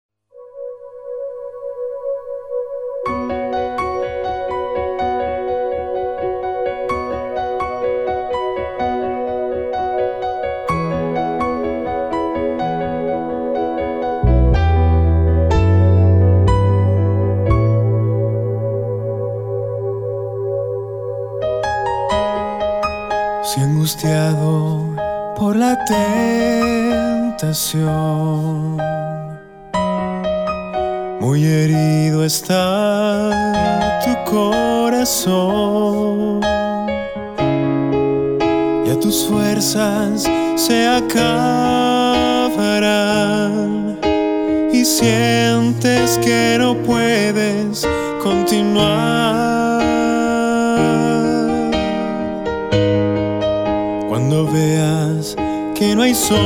[31.22, 33.30] Muy herido está
[34.04, 36.42] tu corazón,
[38.86, 41.20] ya tus fuerzas se acabarán
[44.74, 47.88] y sientes que no puedes
[48.24, 49.84] continuar.
[54.10, 55.35] Cuando veas
[55.76, 56.46] que no hay solución,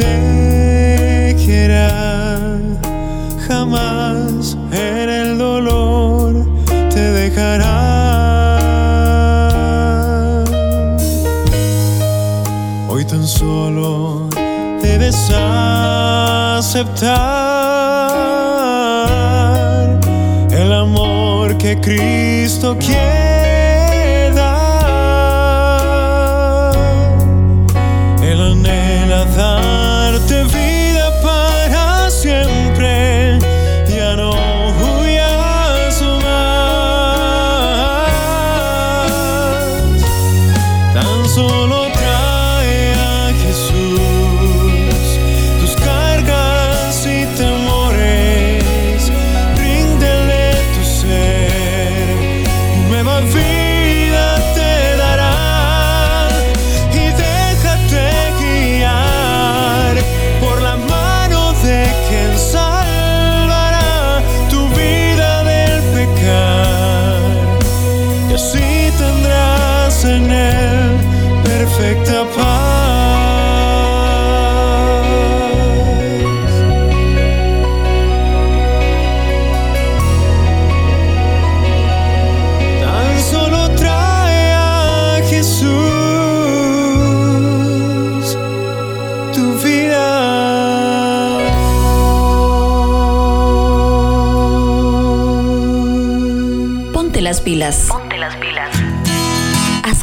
[3.48, 6.46] jamás en el dolor
[6.90, 7.74] te dejará.
[12.88, 14.28] Hoy tan solo
[14.80, 15.28] debes
[16.56, 17.53] aceptar
[21.84, 23.33] Cristo quiere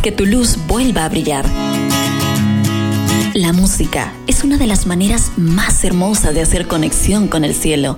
[0.01, 1.45] que tu luz vuelva a brillar.
[3.33, 7.95] La música es una de las maneras más hermosas de hacer conexión con el cielo.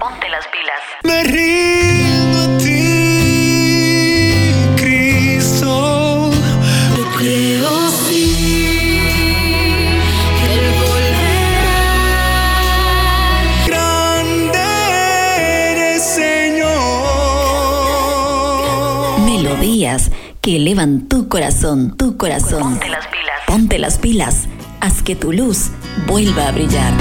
[20.43, 22.73] que elevan tu corazón, tu corazón.
[22.73, 23.39] Ponte las pilas.
[23.47, 24.47] Ponte las pilas.
[24.81, 25.69] Haz que tu luz
[26.05, 26.93] vuelva a brillar.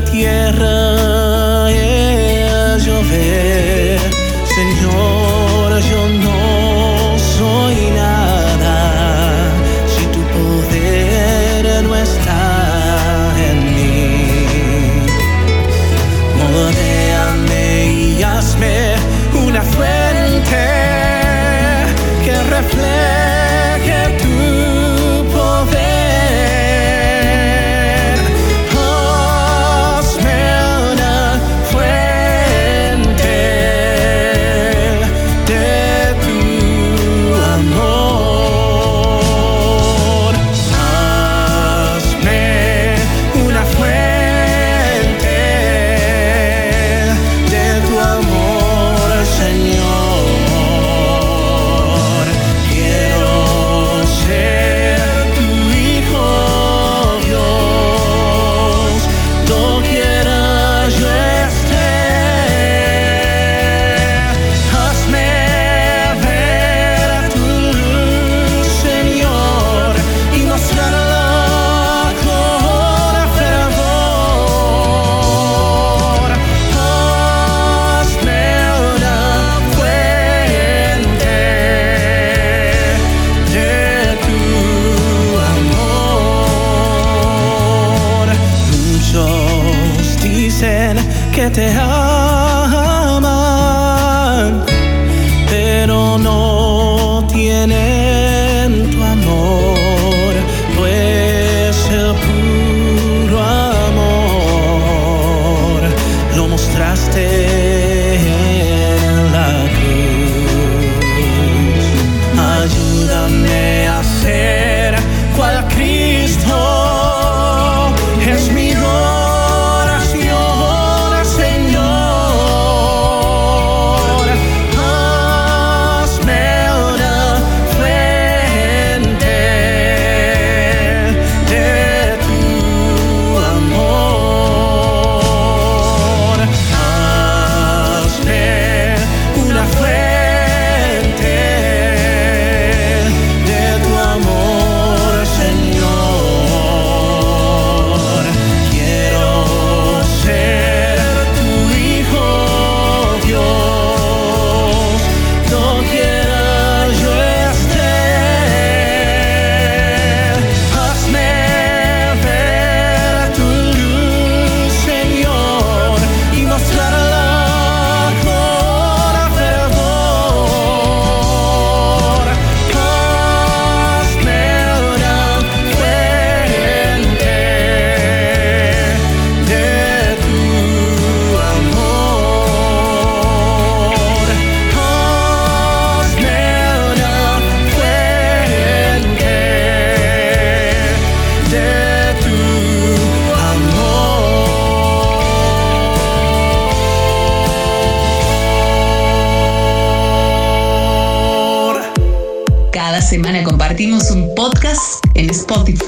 [0.00, 0.99] tierra.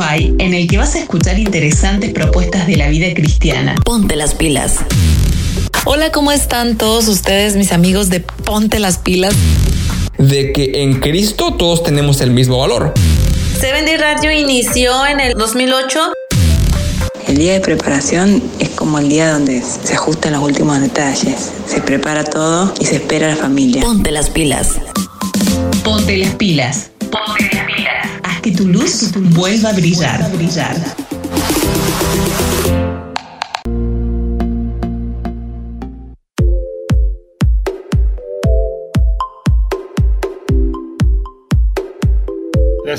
[0.02, 3.74] Spotify en el que vas a escuchar interesantes propuestas de la vida cristiana.
[3.84, 4.76] Ponte las pilas.
[5.84, 9.34] Hola, ¿cómo están todos ustedes, mis amigos de Ponte las pilas?
[10.18, 12.94] De que en Cristo todos tenemos el mismo valor.
[13.58, 16.12] Seven Day Radio inició en el 2008.
[17.28, 21.52] El día de preparación es como el día donde se ajustan los últimos detalles.
[21.66, 23.82] Se prepara todo y se espera a la familia.
[23.82, 24.76] Ponte las pilas.
[25.84, 26.91] Ponte las pilas.
[28.62, 31.01] Tu luz vuelva a brillar.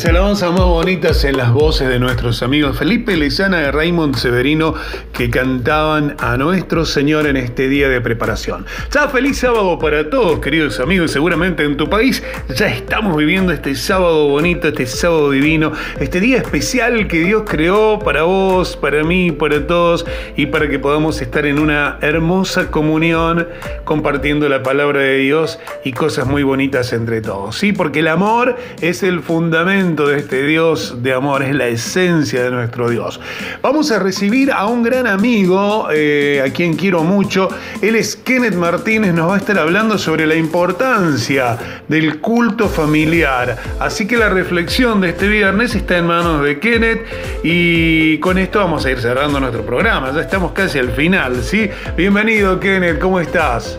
[0.04, 4.74] Las alabanzas más bonitas en las voces de nuestros amigos Felipe Lezana y Raymond Severino
[5.14, 8.66] que cantaban a nuestro Señor en este día de preparación.
[8.92, 11.12] Ya feliz sábado para todos, queridos amigos.
[11.12, 12.22] Seguramente en tu país
[12.54, 18.00] ya estamos viviendo este sábado bonito, este sábado divino, este día especial que Dios creó
[18.00, 20.06] para vos, para mí, para todos
[20.36, 23.48] y para que podamos estar en una hermosa comunión
[23.86, 27.56] compartiendo la palabra de Dios y cosas muy bonitas entre todos.
[27.56, 32.44] Sí, porque el amor es el fundamento de este Dios de amor, es la esencia
[32.44, 33.20] de nuestro Dios.
[33.62, 37.48] Vamos a recibir a un gran amigo, eh, a quien quiero mucho.
[37.82, 41.58] Él es Kenneth Martínez, nos va a estar hablando sobre la importancia
[41.88, 43.56] del culto familiar.
[43.80, 47.02] Así que la reflexión de este viernes está en manos de Kenneth
[47.44, 50.12] y con esto vamos a ir cerrando nuestro programa.
[50.12, 51.70] Ya estamos casi al final, ¿sí?
[51.96, 53.78] Bienvenido Kenneth, ¿cómo estás?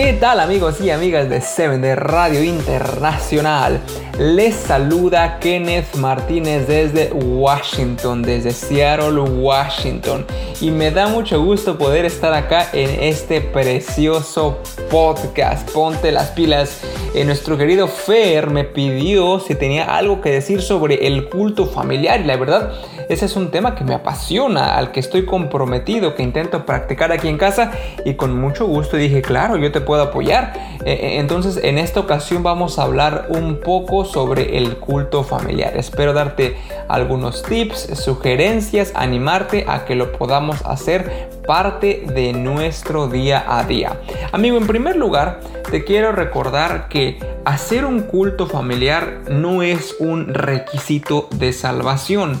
[0.00, 3.80] ¿Qué tal amigos y amigas de Seven de Radio Internacional?
[4.16, 10.24] Les saluda Kenneth Martínez desde Washington, desde Seattle, Washington.
[10.60, 14.58] Y me da mucho gusto poder estar acá en este precioso
[14.90, 15.70] podcast.
[15.70, 16.80] Ponte las pilas.
[17.14, 22.20] Eh, nuestro querido Fer me pidió si tenía algo que decir sobre el culto familiar.
[22.20, 22.72] Y la verdad,
[23.08, 27.28] ese es un tema que me apasiona, al que estoy comprometido, que intento practicar aquí
[27.28, 27.70] en casa.
[28.04, 30.52] Y con mucho gusto dije, claro, yo te puedo apoyar.
[30.84, 35.74] Eh, eh, entonces, en esta ocasión vamos a hablar un poco sobre el culto familiar.
[35.78, 36.58] Espero darte
[36.88, 43.98] algunos tips, sugerencias, animarte a que lo podamos hacer parte de nuestro día a día.
[44.32, 45.40] Amigo, en primer lugar,
[45.70, 52.38] te quiero recordar que hacer un culto familiar no es un requisito de salvación.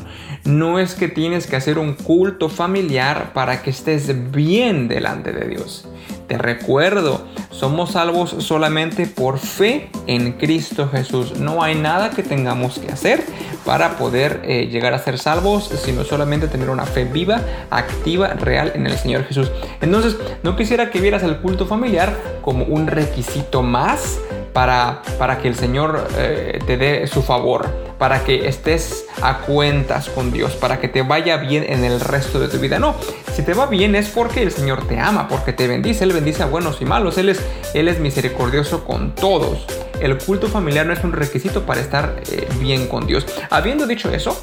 [0.48, 5.46] No es que tienes que hacer un culto familiar para que estés bien delante de
[5.46, 5.86] Dios.
[6.26, 11.38] Te recuerdo, somos salvos solamente por fe en Cristo Jesús.
[11.38, 13.22] No hay nada que tengamos que hacer
[13.66, 18.72] para poder eh, llegar a ser salvos, sino solamente tener una fe viva, activa, real
[18.74, 19.52] en el Señor Jesús.
[19.82, 24.18] Entonces, no quisiera que vieras el culto familiar como un requisito más
[24.54, 30.08] para, para que el Señor eh, te dé su favor para que estés a cuentas
[30.08, 32.78] con Dios, para que te vaya bien en el resto de tu vida.
[32.78, 32.94] No,
[33.34, 36.44] si te va bien es porque el Señor te ama, porque te bendice, Él bendice
[36.44, 37.40] a buenos y malos, Él es,
[37.74, 39.66] Él es misericordioso con todos.
[40.00, 43.26] El culto familiar no es un requisito para estar eh, bien con Dios.
[43.50, 44.40] Habiendo dicho eso,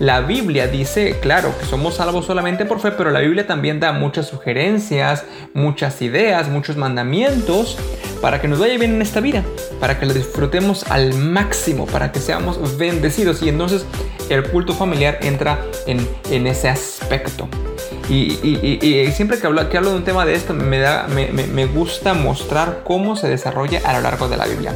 [0.00, 3.92] la Biblia dice, claro, que somos salvos solamente por fe, pero la Biblia también da
[3.92, 7.76] muchas sugerencias, muchas ideas, muchos mandamientos
[8.22, 9.44] para que nos vaya bien en esta vida,
[9.78, 13.42] para que la disfrutemos al máximo, para que seamos bendecidos.
[13.42, 13.84] Y entonces
[14.30, 17.46] el culto familiar entra en, ese aspecto.
[18.08, 18.30] Y,
[19.12, 22.80] siempre que hablo, que hablo de un tema de esto, me, da, me gusta mostrar
[22.84, 24.74] cómo se desarrolla a lo largo de la Biblia.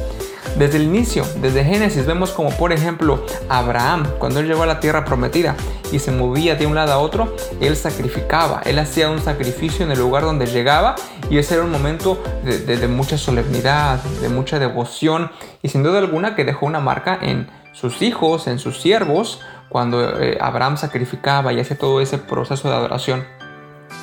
[0.56, 4.78] Desde el inicio, desde Génesis, vemos como por ejemplo Abraham, cuando él llegó a la
[4.78, 5.56] tierra prometida
[5.90, 9.90] y se movía de un lado a otro, él sacrificaba, él hacía un sacrificio en
[9.90, 10.94] el lugar donde llegaba
[11.28, 16.36] y ese era un momento de, mucha solemnidad, de mucha devoción y sin duda alguna
[16.36, 21.58] que dejó una marca en sus hijos, en sus siervos, cuando eh, Abraham sacrificaba y
[21.58, 23.24] hacía todo ese proceso de adoración.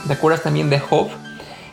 [0.06, 1.08] ¿Te acuerdas también de Job?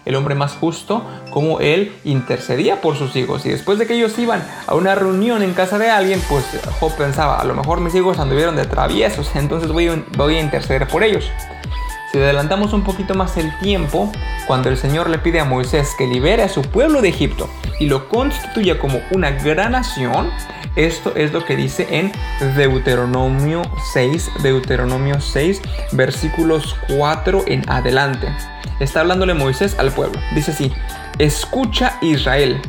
[0.09, 3.45] El hombre más justo, como él intercedía por sus hijos.
[3.45, 6.45] Y después de que ellos iban a una reunión en casa de alguien, pues
[6.81, 10.89] Job pensaba, a lo mejor mis hijos anduvieron de traviesos, entonces voy voy a interceder
[10.89, 11.31] por ellos.
[12.11, 14.11] Si adelantamos un poquito más el tiempo,
[14.47, 17.87] cuando el Señor le pide a Moisés que libere a su pueblo de Egipto y
[17.87, 20.31] lo constituya como una gran nación,
[20.75, 22.11] esto es lo que dice en
[22.57, 23.61] Deuteronomio
[23.93, 25.61] 6, Deuteronomio 6,
[25.93, 28.29] versículos 4 en adelante.
[28.81, 30.21] Está hablándole Moisés al pueblo.
[30.35, 30.73] Dice así,
[31.19, 32.61] escucha Israel,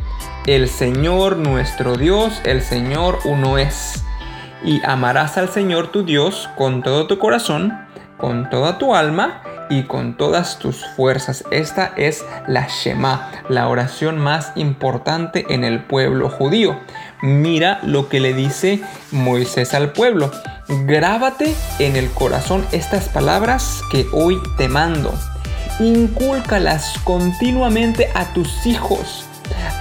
[0.47, 4.03] el Señor nuestro Dios, el Señor uno es.
[4.63, 7.77] Y amarás al Señor tu Dios con todo tu corazón,
[8.17, 11.43] con toda tu alma y con todas tus fuerzas.
[11.51, 16.79] Esta es la Shema, la oración más importante en el pueblo judío.
[17.21, 18.81] Mira lo que le dice
[19.11, 20.31] Moisés al pueblo.
[20.85, 25.13] Grábate en el corazón estas palabras que hoy te mando.
[25.79, 29.25] Incúlcalas continuamente a tus hijos.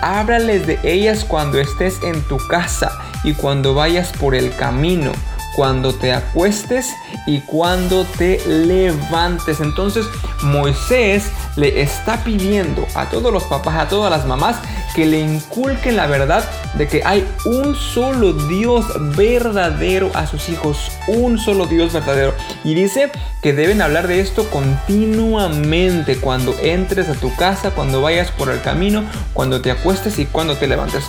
[0.02, 2.90] Háblales de ellas cuando estés en tu casa
[3.24, 5.12] y cuando vayas por el camino
[5.58, 6.94] cuando te acuestes
[7.26, 9.58] y cuando te levantes.
[9.58, 10.06] Entonces
[10.44, 14.54] Moisés le está pidiendo a todos los papás, a todas las mamás,
[14.94, 18.86] que le inculquen la verdad de que hay un solo Dios
[19.16, 22.34] verdadero a sus hijos, un solo Dios verdadero.
[22.64, 23.10] Y dice
[23.42, 28.60] que deben hablar de esto continuamente cuando entres a tu casa, cuando vayas por el
[28.60, 31.04] camino, cuando te acuestes y cuando te levantes.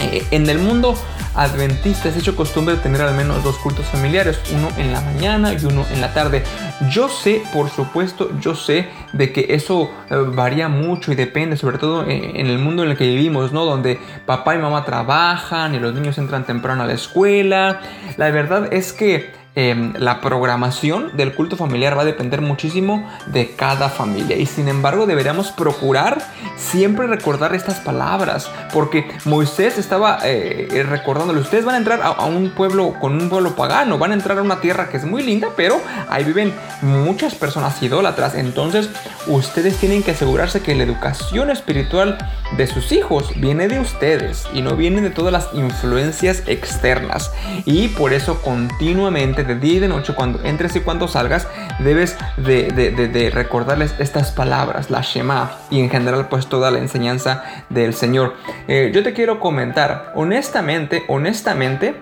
[0.00, 0.96] Eh, en el mundo
[1.34, 5.64] adventista es hecho costumbre tener al menos dos cultos familiares, uno en la mañana y
[5.64, 6.42] uno en la tarde.
[6.90, 11.78] Yo sé, por supuesto, yo sé de que eso eh, varía mucho y depende, sobre
[11.78, 13.64] todo eh, en el mundo en el que vivimos, ¿no?
[13.64, 17.80] Donde papá y mamá trabajan y los niños entran temprano a la escuela.
[18.16, 23.54] La verdad es que Em, la programación del culto familiar va a depender muchísimo de
[23.54, 24.36] cada familia.
[24.36, 26.18] Y sin embargo deberíamos procurar
[26.56, 32.50] siempre recordar estas palabras porque Moisés estaba eh, recordándole ustedes van a entrar a, un
[32.50, 35.48] pueblo con un pueblo pagano van a entrar a una tierra que es muy linda
[35.56, 36.52] pero ahí viven
[36.82, 38.34] muchas personas idólatras.
[38.34, 38.90] Entonces
[39.28, 42.18] ustedes tienen que asegurarse que la educación espiritual
[42.56, 47.30] de sus hijos viene de ustedes y no viene de todas las influencias externas
[47.64, 51.48] y por eso continuamente de día y de noche, cuando entres y cuando salgas,
[51.78, 57.94] debes de, recordarles estas palabras, la Shema, y en general pues toda la enseñanza del
[57.94, 58.34] Señor.
[58.68, 61.94] Eh, yo te quiero comentar, honestamente, honestamente,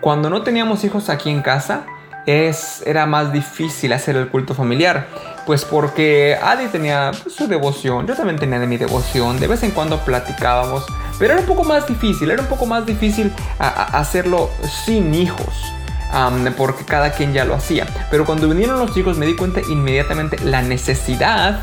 [0.00, 1.84] cuando no teníamos hijos aquí en casa,
[2.26, 5.06] es, era más difícil hacer el culto familiar.
[5.46, 9.62] Pues porque Adi tenía pues, su devoción, yo también tenía de mi devoción, de vez
[9.64, 10.86] en cuando platicábamos,
[11.18, 14.50] pero era un poco más difícil, era un poco más difícil hacerlo
[14.84, 15.72] sin hijos
[16.56, 17.86] porque cada quien ya lo hacía.
[18.10, 21.60] Pero cuando vinieron los chicos me di cuenta inmediatamente la necesidad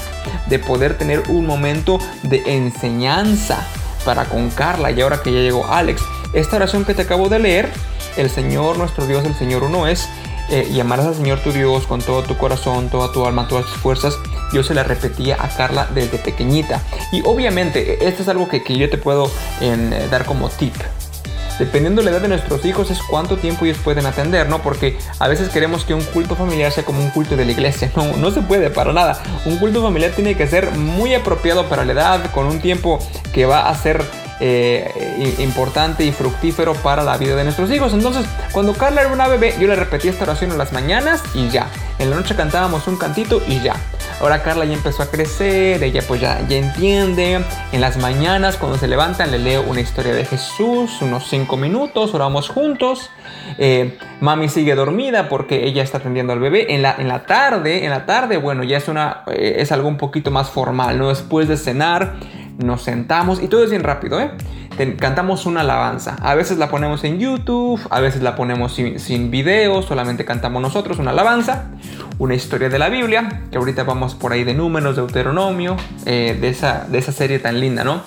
[0.47, 3.57] de poder tener un momento de enseñanza
[4.05, 6.01] para con Carla y ahora que ya llegó Alex.
[6.34, 7.69] Esta oración que te acabo de leer,
[8.17, 10.07] el Señor nuestro Dios, el Señor uno es,
[10.51, 13.65] eh, y amarás al Señor tu Dios con todo tu corazón, toda tu alma, todas
[13.65, 14.17] tus fuerzas.
[14.51, 16.81] Yo se la repetía a Carla desde pequeñita.
[17.11, 19.31] Y obviamente, esto es algo que, yo te puedo
[19.61, 20.73] eh, dar como tip
[21.60, 24.61] dependiendo de la edad de nuestros hijos, es cuánto tiempo ellos pueden atender, ¿no?
[24.61, 27.91] Porque a veces queremos que un culto familiar sea como un culto de la iglesia.
[27.99, 29.22] No, no se puede para nada.
[29.45, 32.98] Un culto familiar tiene que ser muy apropiado para la edad, con un tiempo
[33.34, 34.02] que va a ser
[34.40, 37.91] eh, importante y fructífero para la vida de nuestros hijos.
[37.94, 41.49] Entonces, cuando Carla era una bebé, yo le repetí esta oración en las mañanas y
[41.49, 41.68] ya.
[41.99, 43.76] En la noche cantábamos un cantito y ya.
[44.20, 47.41] Ahora Carla ya empezó a crecer, ella pues ya, ya entiende.
[47.72, 52.14] En las mañanas cuando se levantan le leo una historia de Jesús, unos 5 minutos,
[52.14, 53.10] oramos juntos.
[53.58, 56.74] Eh, mami sigue dormida porque ella está atendiendo al bebé.
[56.74, 59.88] En la, en la tarde, en la tarde, bueno, ya es, una, eh, es algo
[59.88, 61.08] un poquito más formal, ¿no?
[61.08, 62.16] Después de cenar,
[62.58, 64.32] nos sentamos y todo es bien rápido, ¿eh?
[64.97, 66.15] Cantamos una alabanza.
[66.22, 70.61] A veces la ponemos en YouTube, a veces la ponemos sin, sin video, solamente cantamos
[70.61, 71.65] nosotros una alabanza,
[72.18, 75.76] una historia de la Biblia, que ahorita vamos por ahí de números, de Deuteronomio,
[76.06, 78.01] eh, de, esa, de esa serie tan linda, ¿no?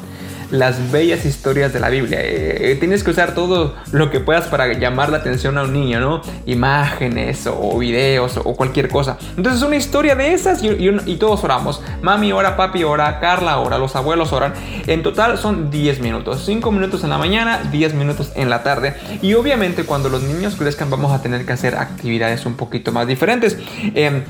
[0.53, 2.21] Las bellas historias de la Biblia.
[2.21, 5.73] Eh, eh, tienes que usar todo lo que puedas para llamar la atención a un
[5.73, 6.21] niño, ¿no?
[6.47, 9.19] Imágenes o videos o cualquier cosa.
[9.37, 11.83] Entonces una historia de esas y, todos oramos.
[12.03, 14.53] Mami ora, papi ora, Carla ora, los abuelos oran.
[14.87, 16.45] En total son 10 minutos.
[16.45, 18.95] 5 minutos en la mañana, 10 minutos en la tarde.
[19.23, 23.07] Y obviamente cuando los niños crezcan vamos a tener que hacer actividades un poquito más
[23.07, 23.57] diferentes.
[23.95, 24.23] Em,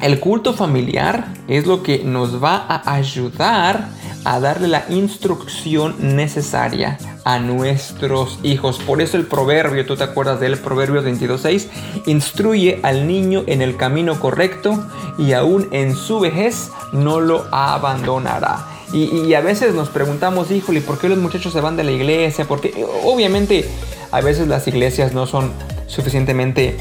[0.00, 3.88] el culto familiar es lo que nos va a ayudar
[4.24, 8.78] a darle la instrucción necesaria a nuestros hijos.
[8.78, 11.68] Por eso el proverbio, tú te acuerdas del proverbio 22.6,
[12.06, 14.84] instruye al niño en el camino correcto
[15.18, 18.66] y aún en su vejez no lo abandonará.
[18.92, 22.44] Y, a veces nos preguntamos, híjole, ¿por qué los muchachos se van de la iglesia?
[22.44, 23.68] Porque obviamente
[24.12, 25.50] a veces las iglesias no son
[25.88, 26.76] suficientemente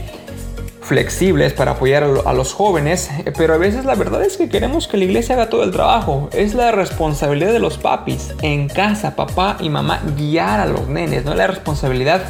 [0.83, 4.97] flexibles para apoyar a los jóvenes, pero a veces la verdad es que queremos que
[4.97, 6.29] la iglesia haga todo el trabajo.
[6.33, 11.25] Es la responsabilidad de los papis en casa, papá y mamá, guiar a los nenes,
[11.25, 12.23] no es la responsabilidad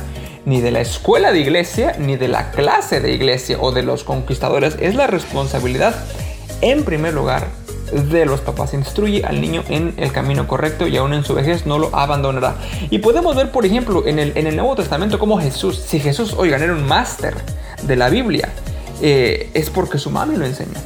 [0.46, 4.04] ni de la escuela de iglesia, ni de la clase de iglesia o de los
[4.04, 4.76] conquistadores.
[4.80, 5.96] Es la responsabilidad,
[6.62, 7.48] en primer lugar,
[7.92, 8.74] de los papás.
[8.74, 12.56] Instruye al niño en el camino correcto y aún en su vejez no lo abandonará.
[12.90, 16.36] Y podemos ver, por ejemplo, en el, en el Nuevo Testamento cómo Jesús, si Jesús,
[16.38, 17.36] oigan, era un máster
[17.88, 18.50] de la Biblia,
[19.02, 20.80] eh, es porque su mami lo enseñó.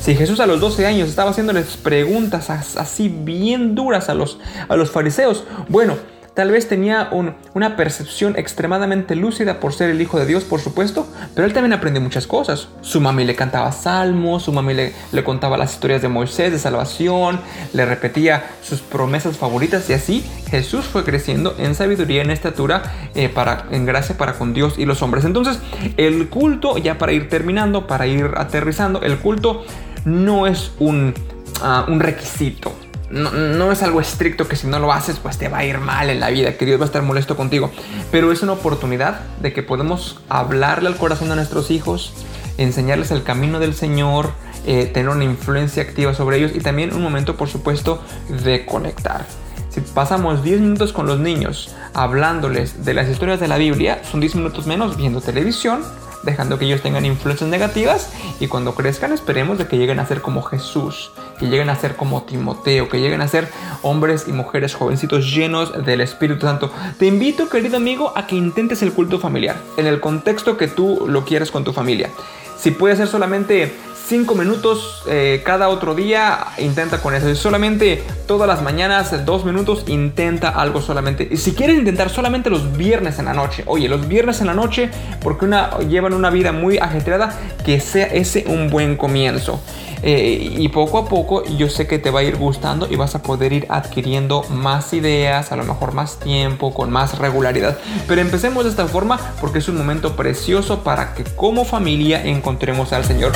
[0.00, 4.76] Si Jesús a los 12 años estaba haciéndoles preguntas así bien duras a los, a
[4.76, 5.96] los fariseos, bueno,
[6.36, 7.08] tal vez tenía
[7.54, 11.72] una percepción extremadamente lúcida por ser el hijo de Dios, por supuesto, pero él también
[11.72, 12.68] aprendió muchas cosas.
[12.82, 17.40] Su mami le cantaba salmos, su mami le, contaba las historias de Moisés, de salvación,
[17.72, 22.82] le repetía sus promesas favoritas y así Jesús fue creciendo en sabiduría, en estatura,
[23.14, 25.24] eh, para, en gracia para con Dios y los hombres.
[25.24, 25.58] Entonces,
[25.96, 29.64] el culto, ya para ir terminando, para ir aterrizando, el culto
[30.04, 31.14] no es un,
[31.62, 32.74] ah, un requisito
[33.10, 36.10] no, es algo estricto que si no lo haces pues te va a ir mal
[36.10, 37.70] en la vida, que Dios va a estar molesto contigo,
[38.10, 42.12] pero es una oportunidad de que podemos hablarle al corazón de nuestros hijos,
[42.58, 44.30] enseñarles el camino del Señor,
[44.66, 48.02] eh, tener una influencia activa sobre ellos y también un momento por supuesto
[48.42, 49.26] de conectar.
[49.70, 54.20] Si pasamos 10 minutos con los niños hablándoles de las historias de la Biblia, son
[54.20, 55.82] 10 minutos menos viendo televisión,
[56.26, 60.20] dejando que ellos tengan influencias negativas y cuando crezcan esperemos de que lleguen a ser
[60.20, 63.48] como Jesús, que lleguen a ser como Timoteo, que lleguen a ser
[63.80, 66.70] hombres y mujeres jovencitos llenos del Espíritu Santo.
[66.98, 71.06] Te invito, querido amigo, a que intentes el culto familiar en el contexto que tú
[71.08, 72.10] lo quieres con tu familia.
[72.58, 73.74] Si puede ser solamente
[74.06, 77.28] 5 minutos eh, cada otro día, intenta con eso.
[77.28, 81.26] Y solamente todas las mañanas, 2 minutos, intenta algo solamente.
[81.28, 84.54] Y si quieres intentar solamente los viernes en la noche, oye, los viernes en la
[84.54, 89.60] noche, porque una, llevan una vida muy ajetreada, que sea ese un buen comienzo.
[90.02, 93.14] Eh, y poco a poco yo sé que te va a ir gustando y vas
[93.14, 97.76] a poder ir adquiriendo más ideas, a lo mejor más tiempo, con más regularidad.
[98.06, 102.92] Pero empecemos de esta forma porque es un momento precioso para que como familia encontremos
[102.92, 103.32] al Señor.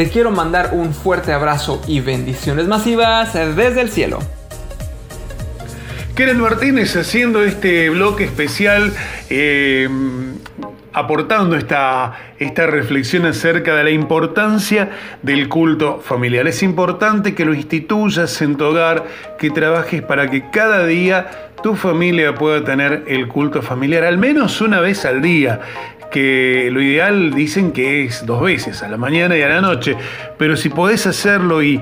[0.00, 4.18] Te quiero mandar un fuerte abrazo y bendiciones masivas desde el cielo.
[6.14, 8.94] Keren Martínez haciendo este bloque especial,
[9.28, 9.86] eh,
[10.94, 14.88] aportando esta, esta reflexión acerca de la importancia
[15.20, 16.48] del culto familiar.
[16.48, 19.04] Es importante que lo instituyas en tu hogar,
[19.38, 24.62] que trabajes para que cada día tu familia pueda tener el culto familiar, al menos
[24.62, 25.60] una vez al día
[26.10, 29.96] que lo ideal dicen que es dos veces, a la mañana y a la noche,
[30.38, 31.80] pero si podés hacerlo y,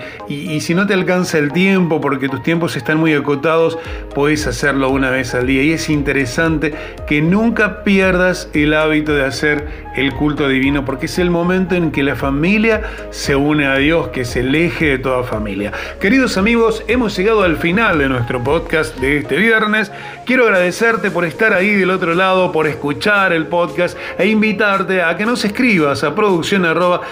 [0.60, 3.78] si no te alcanza el tiempo porque tus tiempos están muy acotados,
[4.14, 5.62] podés hacerlo una vez al día.
[5.62, 6.74] Y es interesante
[7.06, 11.90] que nunca pierdas el hábito de hacer el culto divino porque es el momento en
[11.90, 15.72] que la familia se une a Dios, que es el eje de toda familia.
[16.00, 19.92] Queridos amigos, hemos llegado al final de nuestro podcast de este viernes.
[20.26, 25.16] Quiero agradecerte por estar ahí del otro lado, por escuchar el podcast e invitarte a
[25.16, 27.02] que nos escribas a producción arroba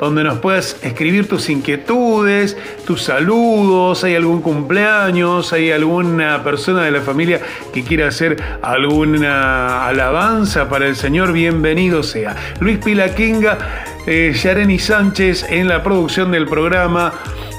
[0.00, 6.90] donde nos puedas escribir tus inquietudes, tus saludos, hay algún cumpleaños, hay alguna persona de
[6.90, 7.40] la familia
[7.72, 12.34] que quiera hacer alguna alabanza para el Señor, bienvenido sea.
[12.60, 13.58] Luis Pilaquinga,
[14.06, 17.12] eh, Yareni Sánchez en la producción del programa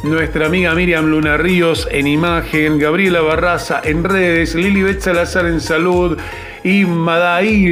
[0.04, 5.62] nuestra amiga Miriam Luna Ríos en imagen, Gabriela Barraza en redes, Lili Bet Salazar en
[5.62, 6.18] salud,
[6.64, 6.86] y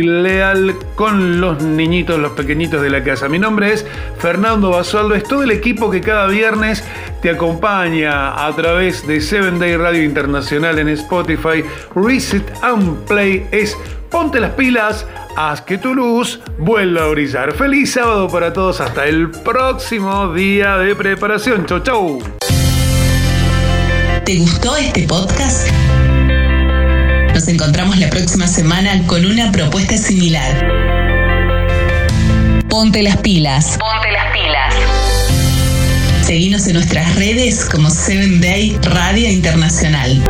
[0.01, 3.29] Leal con los niñitos, los pequeñitos de la casa.
[3.29, 3.85] Mi nombre es
[4.17, 6.83] Fernando Basualdo, es todo el equipo que cada viernes
[7.21, 11.63] te acompaña a través de Seven Day Radio Internacional en Spotify.
[11.95, 13.77] Reset and Play es
[14.09, 15.05] ponte las pilas,
[15.37, 17.53] haz que tu luz vuelva a brillar.
[17.53, 21.65] Feliz sábado para todos, hasta el próximo día de preparación.
[21.65, 22.19] Chau, chau.
[24.25, 25.69] ¿Te gustó este podcast?
[27.39, 30.61] Nos encontramos la próxima semana con una propuesta similar.
[32.67, 33.77] Ponte las pilas.
[33.79, 34.75] Ponte las pilas.
[36.25, 40.21] Seguimos en nuestras redes como Seven Day Radio Internacional.